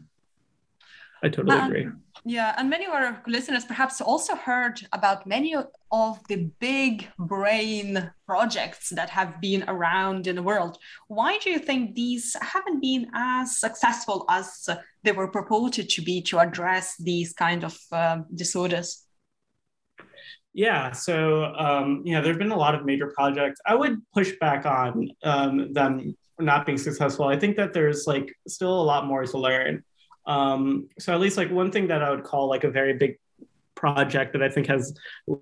[1.24, 1.88] I totally agree.
[2.26, 5.56] Yeah, and many of our listeners perhaps also heard about many
[5.92, 10.78] of the big brain projects that have been around in the world.
[11.08, 14.68] Why do you think these haven't been as successful as
[15.04, 19.04] they were purported to be to address these kind of um, disorders?
[20.54, 23.62] Yeah, so um, yeah, there have been a lot of major projects.
[23.66, 27.26] I would push back on um, them not being successful.
[27.26, 29.84] I think that there's like still a lot more to learn.
[30.28, 33.18] Um, so at least like one thing that I would call like a very big
[33.78, 34.94] project that I think has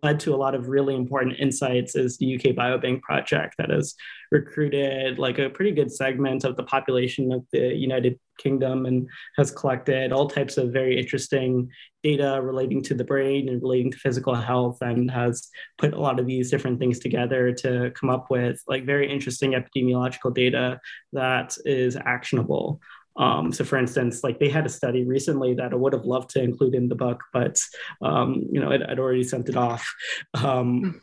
[0.03, 3.95] led to a lot of really important insights is the UK Biobank project that has
[4.31, 9.07] recruited like a pretty good segment of the population of the United Kingdom and
[9.37, 11.69] has collected all types of very interesting
[12.03, 16.19] data relating to the brain and relating to physical health and has put a lot
[16.19, 20.77] of these different things together to come up with like very interesting epidemiological data
[21.13, 22.81] that is actionable.
[23.17, 26.29] Um, so, for instance, like they had a study recently that I would have loved
[26.31, 27.57] to include in the book, but
[28.01, 29.87] um, you know, I'd, I'd, already sent it off.
[30.33, 31.01] Um,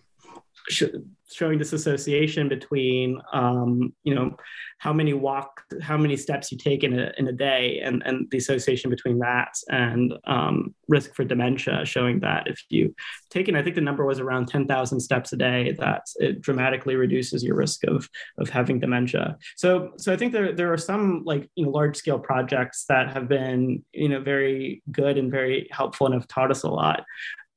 [0.71, 0.99] hmm
[1.33, 4.37] showing this association between um, you know
[4.79, 8.29] how many walk how many steps you take in a, in a day and, and
[8.31, 12.95] the association between that and um, risk for dementia showing that if you
[13.31, 16.97] take in i think the number was around 10000 steps a day that it dramatically
[16.97, 18.09] reduces your risk of
[18.39, 19.37] of having dementia.
[19.57, 23.13] So so i think there, there are some like you know large scale projects that
[23.13, 27.05] have been you know very good and very helpful and have taught us a lot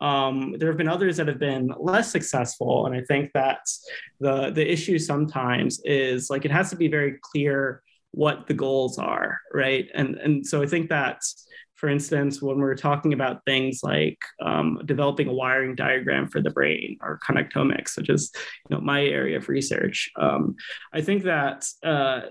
[0.02, 3.60] um, there have been others that have been less successful, and I think that
[4.20, 7.82] the the issue sometimes is like it has to be very clear
[8.12, 9.88] what the goals are, right?
[9.94, 11.22] And and so I think that,
[11.76, 16.52] for instance, when we're talking about things like um, developing a wiring diagram for the
[16.52, 18.32] brain or connectomics, which is
[18.70, 20.56] you know my area of research, um,
[20.94, 21.66] I think that.
[21.84, 22.22] Uh,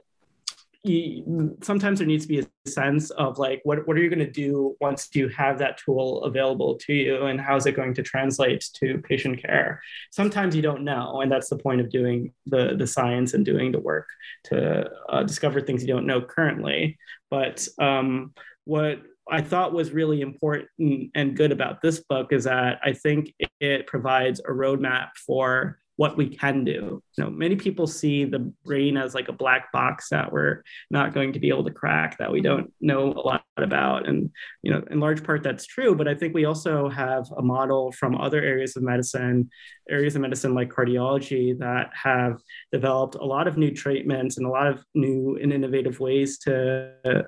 [0.84, 4.18] you, sometimes there needs to be a sense of like what, what are you going
[4.18, 7.94] to do once you have that tool available to you and how is it going
[7.94, 9.80] to translate to patient care?
[10.10, 13.72] Sometimes you don't know and that's the point of doing the, the science and doing
[13.72, 14.06] the work
[14.44, 16.98] to uh, discover things you don't know currently.
[17.30, 20.68] But um, what I thought was really important
[21.14, 26.16] and good about this book is that I think it provides a roadmap for what
[26.16, 27.02] we can do.
[27.16, 31.14] You know, many people see the brain as like a black box that we're not
[31.14, 34.08] going to be able to crack, that we don't know a lot about.
[34.08, 34.30] And,
[34.62, 37.92] you know, in large part that's true, but I think we also have a model
[37.92, 39.48] from other areas of medicine,
[39.88, 42.40] areas of medicine like cardiology that have
[42.72, 47.24] developed a lot of new treatments and a lot of new and innovative ways to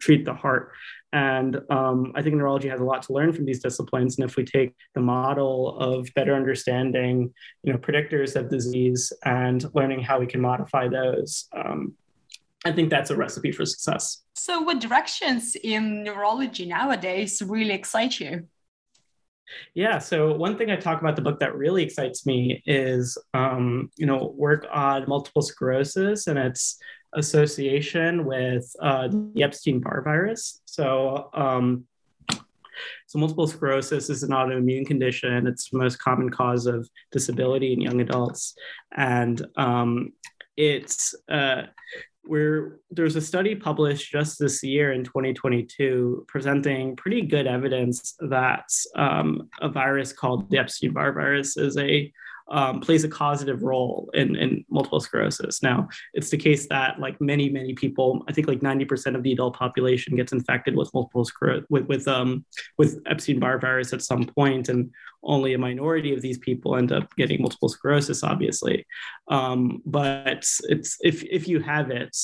[0.00, 0.72] treat the heart.
[1.16, 4.18] And um, I think neurology has a lot to learn from these disciplines.
[4.18, 9.64] And if we take the model of better understanding, you know, predictors of disease and
[9.74, 11.94] learning how we can modify those, um,
[12.66, 14.24] I think that's a recipe for success.
[14.34, 18.46] So, what directions in neurology nowadays really excite you?
[19.74, 19.98] Yeah.
[19.98, 24.04] So one thing I talk about the book that really excites me is, um, you
[24.04, 26.78] know, work on multiple sclerosis and its
[27.14, 30.60] association with uh, the Epstein-Barr virus.
[30.64, 31.84] So, um,
[33.06, 35.46] so multiple sclerosis is an autoimmune condition.
[35.46, 38.54] It's the most common cause of disability in young adults,
[38.94, 40.12] and um,
[40.56, 41.62] it's uh,
[42.26, 48.68] where there's a study published just this year in 2022 presenting pretty good evidence that
[48.96, 52.12] um, a virus called the Epstein-Barr virus is a
[52.48, 55.62] um, plays a causative role in, in multiple sclerosis.
[55.62, 59.32] Now, it's the case that like many, many people, I think like 90% of the
[59.32, 62.44] adult population gets infected with multiple sclerosis, with, with, um,
[62.78, 64.90] with Epstein-Barr virus at some point, and
[65.24, 68.86] only a minority of these people end up getting multiple sclerosis, obviously.
[69.28, 72.16] Um, but it's if, if you have it,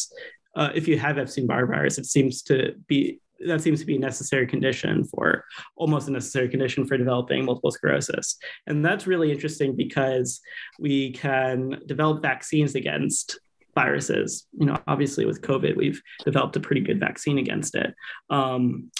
[0.54, 4.00] uh, if you have Epstein-Barr virus, it seems to be that seems to be a
[4.00, 5.44] necessary condition for
[5.76, 8.36] almost a necessary condition for developing multiple sclerosis.
[8.66, 10.40] And that's really interesting because
[10.78, 13.38] we can develop vaccines against
[13.74, 14.46] viruses.
[14.58, 17.94] You know, obviously with COVID, we've developed a pretty good vaccine against it.
[18.30, 18.90] Um,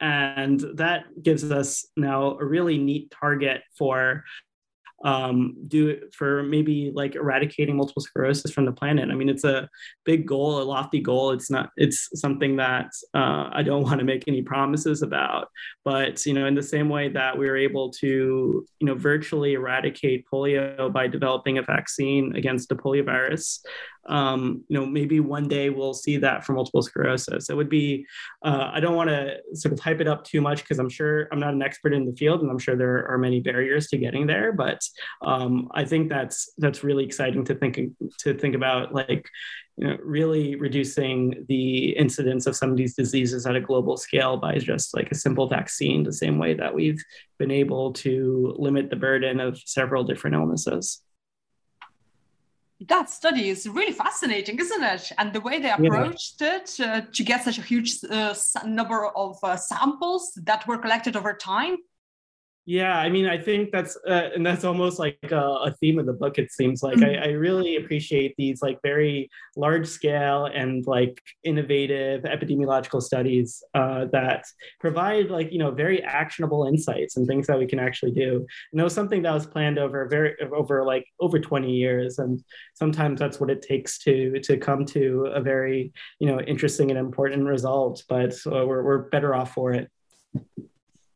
[0.00, 4.24] and that gives us now a really neat target for
[5.04, 9.10] um, do it for maybe like eradicating multiple sclerosis from the planet.
[9.10, 9.68] I mean, it's a
[10.04, 11.32] big goal, a lofty goal.
[11.32, 15.48] It's not, it's something that uh, I don't want to make any promises about.
[15.84, 19.54] But, you know, in the same way that we were able to, you know, virtually
[19.54, 23.60] eradicate polio by developing a vaccine against the poliovirus,
[24.06, 27.48] um, you know, maybe one day we'll see that for multiple sclerosis.
[27.48, 28.06] It would be,
[28.42, 31.28] uh, I don't want to sort of hype it up too much because I'm sure
[31.30, 33.98] I'm not an expert in the field and I'm sure there are many barriers to
[33.98, 34.52] getting there.
[34.52, 34.80] But
[35.22, 37.78] um, I think that's that's really exciting to think
[38.20, 39.28] to think about, like,
[39.76, 44.36] you know, really reducing the incidence of some of these diseases at a global scale
[44.36, 47.02] by just like a simple vaccine, the same way that we've
[47.38, 51.02] been able to limit the burden of several different illnesses
[52.88, 55.12] that study is really fascinating, isn't it?
[55.18, 56.56] And the way they approached yeah.
[56.56, 61.16] it uh, to get such a huge uh, number of uh, samples that were collected
[61.16, 61.76] over time.
[62.64, 66.06] Yeah, I mean, I think that's uh, and that's almost like a, a, theme of
[66.06, 66.38] the book.
[66.38, 67.20] It seems like mm-hmm.
[67.20, 74.04] I, I, really appreciate these like very large scale and like innovative epidemiological studies uh,
[74.12, 74.44] that
[74.78, 78.46] provide like you know very actionable insights and things that we can actually do.
[78.70, 82.44] And it was something that was planned over very over like over twenty years, and
[82.74, 86.98] sometimes that's what it takes to to come to a very you know interesting and
[86.98, 88.04] important result.
[88.08, 89.90] But uh, we're we're better off for it.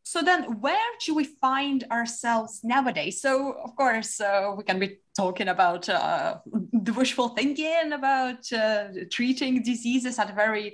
[0.09, 3.19] So then, where do we find ourselves nowadays?
[3.19, 6.37] So, of course, uh, we can be talking about uh,
[6.71, 10.73] the wishful thinking about uh, treating diseases at a very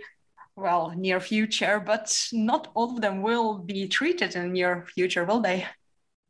[0.56, 5.42] well near future, but not all of them will be treated in near future, will
[5.42, 5.66] they?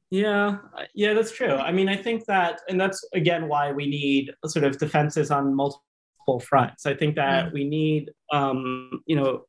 [0.09, 0.59] Yeah,
[0.95, 1.55] yeah, that's true.
[1.55, 5.53] I mean, I think that, and that's again why we need sort of defenses on
[5.53, 6.85] multiple fronts.
[6.85, 7.53] I think that mm.
[7.53, 9.43] we need, um, you know,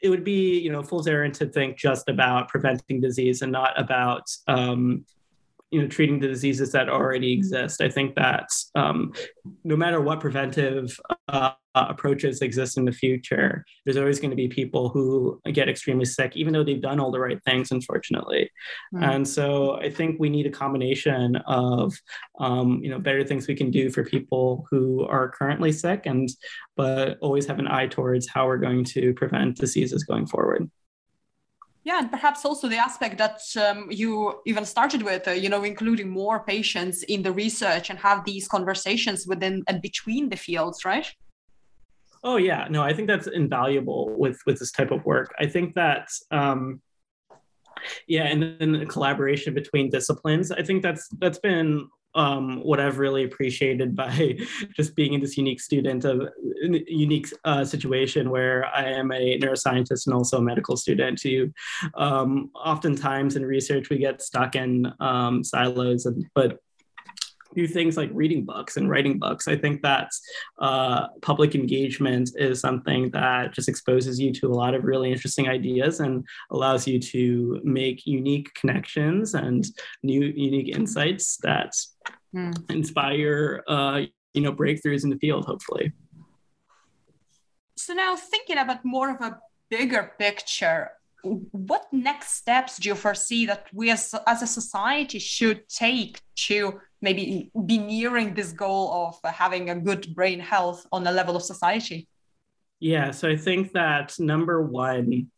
[0.00, 3.78] it would be you know fool's errand to think just about preventing disease and not
[3.80, 5.04] about um,
[5.72, 7.80] you know treating the diseases that already exist.
[7.80, 9.12] I think that um,
[9.64, 10.96] no matter what preventive
[11.28, 16.04] uh, approaches exist in the future there's always going to be people who get extremely
[16.04, 18.50] sick even though they've done all the right things unfortunately.
[18.94, 19.14] Mm.
[19.14, 21.94] and so i think we need a combination of
[22.38, 26.28] um, you know better things we can do for people who are currently sick and
[26.76, 30.70] but always have an eye towards how we're going to prevent diseases going forward
[31.84, 35.64] yeah, and perhaps also the aspect that um, you even started with, uh, you know,
[35.64, 40.84] including more patients in the research and have these conversations within and between the fields,
[40.84, 41.12] right?
[42.22, 45.34] Oh yeah, no, I think that's invaluable with with this type of work.
[45.38, 46.08] I think that.
[46.30, 46.80] Um,
[48.06, 50.52] yeah, and then the collaboration between disciplines.
[50.52, 54.38] I think that's that's been um, what I've really appreciated by
[54.76, 56.28] just being in this unique student of
[56.62, 61.20] unique uh, situation where I am a neuroscientist and also a medical student.
[61.22, 61.52] Who,
[61.94, 66.58] um, oftentimes in research we get stuck in um, silos, and but
[67.54, 69.48] do things like reading books and writing books.
[69.48, 70.10] I think that
[70.58, 75.48] uh, public engagement is something that just exposes you to a lot of really interesting
[75.48, 79.64] ideas and allows you to make unique connections and
[80.02, 81.74] new unique insights that
[82.34, 82.70] mm.
[82.70, 84.02] inspire uh,
[84.34, 85.44] you know breakthroughs in the field.
[85.44, 85.92] Hopefully.
[87.76, 90.90] So now thinking about more of a bigger picture
[91.22, 96.80] what next steps do you foresee that we as, as a society should take to
[97.00, 101.42] maybe be nearing this goal of having a good brain health on the level of
[101.42, 102.08] society?
[102.80, 105.30] Yeah, so I think that number one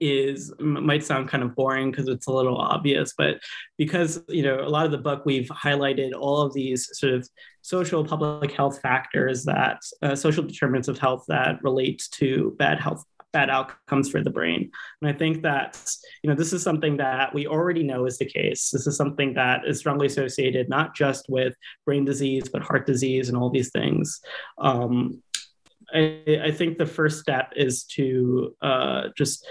[0.00, 3.38] is might sound kind of boring because it's a little obvious but
[3.78, 7.28] because you know a lot of the book we've highlighted all of these sort of
[7.62, 13.04] social public health factors that uh, social determinants of health that relate to bad health
[13.34, 14.70] bad outcomes for the brain.
[15.02, 15.78] And I think that,
[16.22, 18.70] you know, this is something that we already know is the case.
[18.70, 21.54] This is something that is strongly associated not just with
[21.84, 24.20] brain disease, but heart disease and all these things.
[24.56, 25.22] Um,
[25.92, 29.46] I, I, think the first step is to uh, just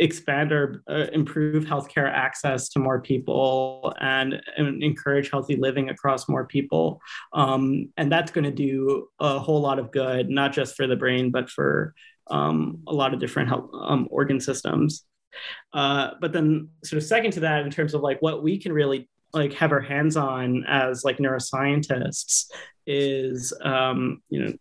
[0.00, 6.28] expand or uh, improve healthcare access to more people and, and, encourage healthy living across
[6.28, 7.00] more people.
[7.34, 10.96] Um, and that's going to do a whole lot of good, not just for the
[10.96, 11.94] brain, but for
[12.30, 15.04] um, a lot of different um, organ systems.
[15.72, 18.72] Uh, but then, sort of second to that, in terms of like what we can
[18.72, 22.50] really like have our hands on as like neuroscientists
[22.86, 24.52] is um, you know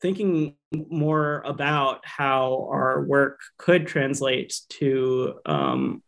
[0.00, 6.02] thinking more about how our work could translate to um,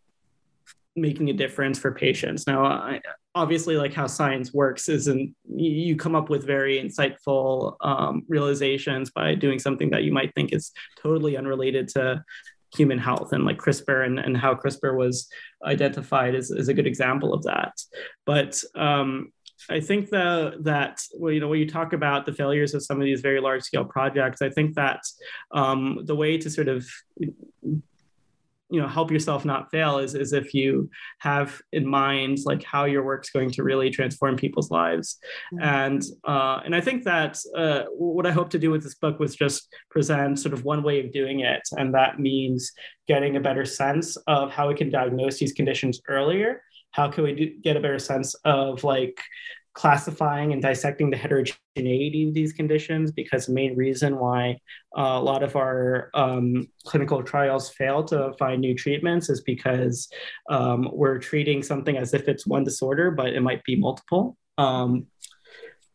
[0.96, 2.46] making a difference for patients.
[2.46, 3.00] Now, I,
[3.34, 9.34] obviously, like how science works isn't you come up with very insightful um, realizations by
[9.34, 12.22] doing something that you might think is totally unrelated to
[12.74, 15.28] human health and like CRISPR and, and how CRISPR was
[15.64, 17.72] identified is, is a good example of that.
[18.24, 19.30] But um,
[19.70, 22.98] I think the, that well, you know when you talk about the failures of some
[22.98, 25.00] of these very large scale projects, I think that
[25.52, 26.86] um, the way to sort of
[28.72, 32.84] you know help yourself not fail is, is if you have in mind like how
[32.84, 35.18] your work's going to really transform people's lives.
[35.54, 35.64] Mm-hmm.
[35.64, 39.18] and uh, and i think that uh, what i hope to do with this book
[39.18, 41.62] was just present sort of one way of doing it.
[41.72, 42.72] And that means
[43.06, 46.62] getting a better sense of how we can diagnose these conditions earlier.
[46.92, 49.20] How can we do, get a better sense of like
[49.74, 54.58] classifying and dissecting the heterogeneity of these conditions because the main reason why
[54.96, 60.08] uh, a lot of our um, clinical trials fail to find new treatments is because
[60.50, 64.36] um, we're treating something as if it's one disorder, but it might be multiple.
[64.58, 65.06] Um,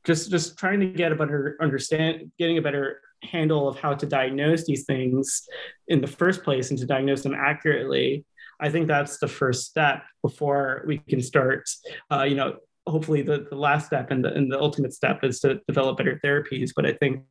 [0.06, 4.06] just, just trying to get a better understand, getting a better handle of how to
[4.06, 5.48] diagnose these things
[5.88, 8.26] in the first place and to diagnose them accurately
[8.60, 11.70] I think that's the first step before we can start,
[12.12, 12.58] uh, you know,
[12.88, 16.20] hopefully the, the last step and the, and the ultimate step is to develop better
[16.24, 16.72] therapies.
[16.76, 17.24] But I think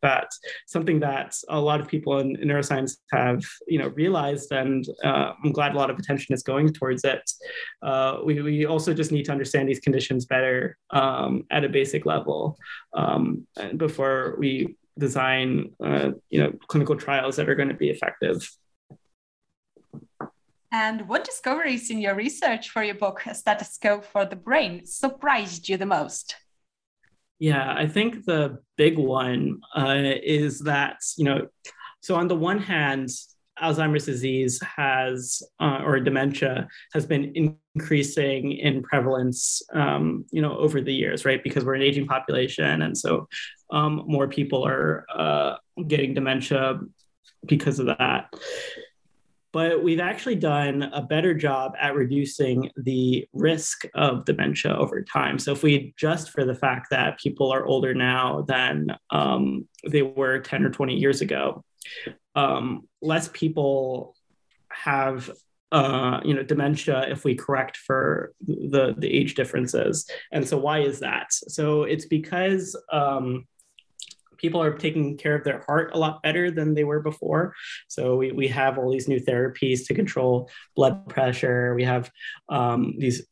[0.00, 4.86] that's something that a lot of people in, in neuroscience have you know realized and
[5.04, 7.22] uh, i'm glad a lot of attention is going towards it
[7.82, 12.06] uh, we, we also just need to understand these conditions better um, at a basic
[12.06, 12.56] level
[12.94, 13.46] um,
[13.76, 18.50] before we design uh, you know clinical trials that are going to be effective
[20.72, 25.68] and what discoveries in your research for your book, A Stethoscope for the Brain, surprised
[25.68, 26.36] you the most?
[27.38, 31.48] Yeah, I think the big one uh, is that, you know,
[32.00, 33.10] so on the one hand,
[33.62, 40.80] Alzheimer's disease has, uh, or dementia has been increasing in prevalence, um, you know, over
[40.80, 41.42] the years, right?
[41.44, 42.82] Because we're an aging population.
[42.82, 43.28] And so
[43.70, 45.56] um, more people are uh,
[45.86, 46.80] getting dementia
[47.46, 48.32] because of that
[49.52, 55.38] but we've actually done a better job at reducing the risk of dementia over time.
[55.38, 60.02] So if we adjust for the fact that people are older now than um, they
[60.02, 61.64] were 10 or 20 years ago,
[62.34, 64.16] um, less people
[64.70, 65.30] have
[65.70, 70.80] uh, you know dementia if we correct for the the age differences and so why
[70.80, 73.46] is that so it's because um,
[74.42, 77.54] people are taking care of their heart a lot better than they were before.
[77.88, 81.74] So we, we have all these new therapies to control blood pressure.
[81.74, 82.10] We have
[82.48, 83.22] um, these,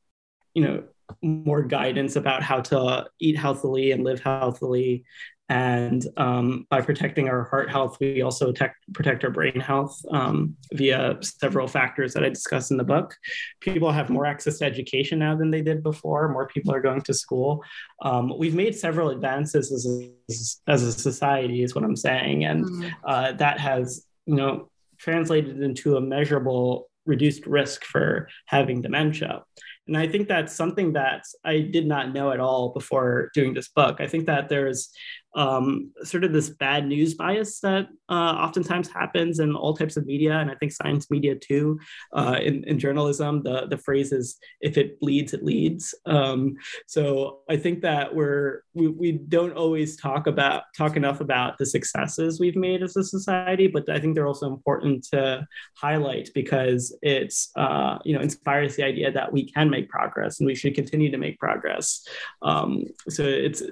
[0.54, 0.84] you know,
[1.22, 5.04] more guidance about how to eat healthily and live healthily.
[5.50, 10.54] And um, by protecting our heart health, we also protect, protect our brain health um,
[10.72, 13.16] via several factors that I discuss in the book.
[13.60, 16.28] People have more access to education now than they did before.
[16.28, 17.64] More people are going to school.
[18.00, 20.12] Um, we've made several advances as a,
[20.70, 22.88] as a society, is what I'm saying, and mm-hmm.
[23.04, 29.42] uh, that has, you know, translated into a measurable reduced risk for having dementia.
[29.88, 33.68] And I think that's something that I did not know at all before doing this
[33.68, 33.96] book.
[33.98, 34.90] I think that there's
[35.34, 40.06] um, sort of this bad news bias that uh, oftentimes happens in all types of
[40.06, 41.78] media, and I think science media too.
[42.12, 46.56] Uh, in, in, journalism, the the phrase is "if it bleeds, it leads." Um,
[46.86, 51.66] so I think that we're we, we don't always talk about talk enough about the
[51.66, 56.96] successes we've made as a society, but I think they're also important to highlight because
[57.02, 60.74] it's uh, you know inspires the idea that we can make progress and we should
[60.74, 62.04] continue to make progress.
[62.42, 63.62] Um, so it's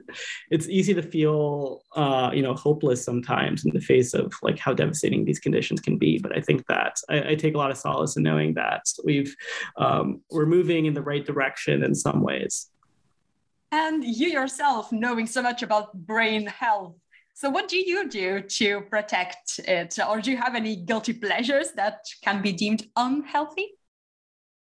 [0.50, 1.47] it's easy to feel
[1.96, 5.96] uh, you know hopeless sometimes in the face of like how devastating these conditions can
[5.98, 8.84] be but i think that i, I take a lot of solace in knowing that
[9.04, 9.34] we've
[9.76, 12.70] um, we're moving in the right direction in some ways.
[13.70, 16.94] And you yourself knowing so much about brain health.
[17.34, 19.98] So what do you do to protect it?
[20.08, 23.77] Or do you have any guilty pleasures that can be deemed unhealthy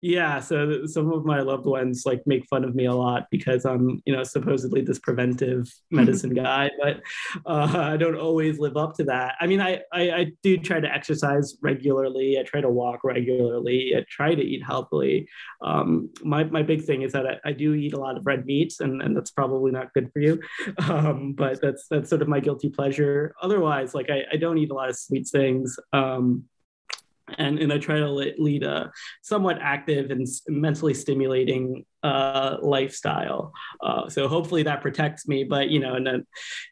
[0.03, 3.65] yeah so some of my loved ones like make fun of me a lot because
[3.65, 7.01] i'm you know supposedly this preventive medicine guy but
[7.47, 9.35] uh, i don't always live up to that.
[9.41, 12.39] I mean I, I, I do try to exercise regularly.
[12.39, 13.95] I try to walk regularly.
[13.97, 15.29] I try to eat healthily.
[15.63, 18.45] Um, my, my big thing is that I, I, do eat a lot of red
[18.47, 20.41] meats and, and that's probably not good for you.
[20.93, 23.35] Um, but that's that's sort of my guilty pleasure.
[23.41, 25.77] Otherwise like i, I don't eat a lot of sweet things.
[25.93, 26.45] Um,
[27.39, 28.91] and, and I try to lead a
[29.23, 33.53] somewhat active and mentally stimulating uh, lifestyle.
[33.83, 36.27] Uh, so hopefully that protects me, but you know, and it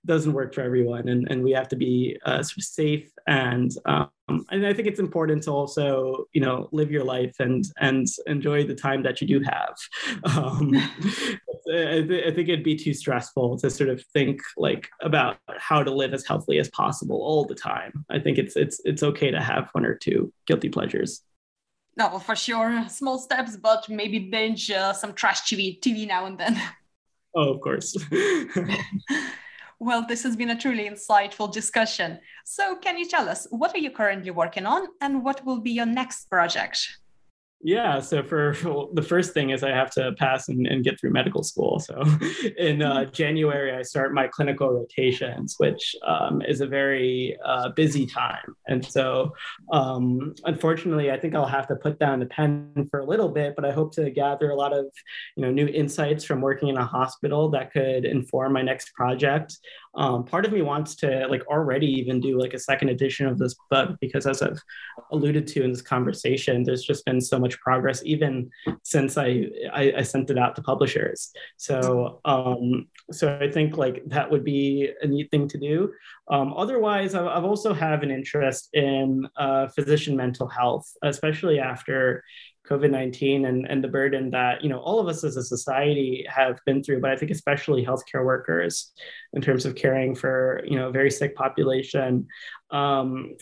[0.06, 3.70] doesn't work for everyone, and, and we have to be uh, sort of safe and
[3.86, 4.10] um,
[4.50, 8.64] and I think it's important to also you know live your life and and enjoy
[8.64, 9.76] the time that you do have.
[10.36, 10.74] Um,
[11.72, 15.84] I, th- I, think it'd be too stressful to sort of think like about how
[15.84, 18.04] to live as healthily as possible all the time.
[18.10, 21.22] I think it's it's it's okay to have one or two guilty pleasures.
[22.00, 26.38] No, for sure, small steps, but maybe binge uh, some trash TV TV now and
[26.38, 26.58] then.
[27.32, 27.96] Oh, of course.
[29.78, 32.18] well, this has been a truly insightful discussion.
[32.44, 35.70] So, can you tell us what are you currently working on, and what will be
[35.70, 36.88] your next project?
[37.62, 38.56] Yeah, so for
[38.94, 41.78] the first thing is I have to pass and, and get through medical school.
[41.78, 42.00] So
[42.58, 43.10] in uh, mm-hmm.
[43.12, 48.56] January, I start my clinical rotations, which um, is a very uh, busy time.
[48.66, 49.34] And so
[49.72, 53.54] um, unfortunately, I think I'll have to put down the pen for a little bit,
[53.56, 54.86] but I hope to gather a lot of
[55.36, 59.58] you know new insights from working in a hospital that could inform my next project.
[59.94, 63.38] um, part of me wants to like already even do like a second edition of
[63.38, 64.60] this book because as I've
[65.10, 68.50] alluded to in this conversation, there's just been so much progress even
[68.82, 71.32] since I I, I sent it out to publishers.
[71.56, 75.92] So um, so I think like that would be a neat thing to do.
[76.30, 82.22] Um, otherwise, I've, I've also have an interest in uh, physician mental health, especially after
[82.68, 86.24] COVID 19 and, and the burden that, you know, all of us as a society
[86.28, 88.92] have been through, but I think especially healthcare workers
[89.32, 92.28] in terms of caring for, you know, very sick population.
[92.70, 93.36] Um,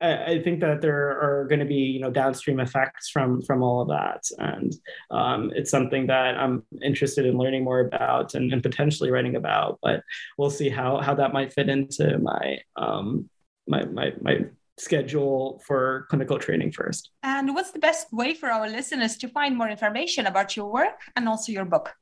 [0.00, 3.80] I think that there are going to be, you know, downstream effects from from all
[3.80, 4.74] of that, and
[5.10, 9.78] um, it's something that I'm interested in learning more about and, and potentially writing about.
[9.82, 10.02] But
[10.36, 13.30] we'll see how how that might fit into my um,
[13.66, 14.44] my my my
[14.78, 17.10] schedule for clinical training first.
[17.22, 21.00] And what's the best way for our listeners to find more information about your work
[21.16, 21.94] and also your book?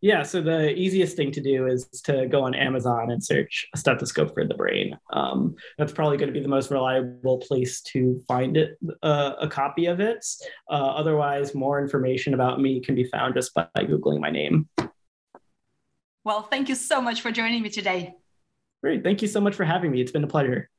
[0.00, 3.78] Yeah, so the easiest thing to do is to go on Amazon and search a
[3.78, 4.96] stethoscope for the brain.
[5.12, 9.48] Um, that's probably going to be the most reliable place to find it, uh, a
[9.48, 10.24] copy of it.
[10.70, 14.68] Uh, otherwise, more information about me can be found just by Googling my name.
[16.24, 18.14] Well, thank you so much for joining me today.
[18.82, 19.02] Great.
[19.02, 20.00] Thank you so much for having me.
[20.00, 20.70] It's been a pleasure.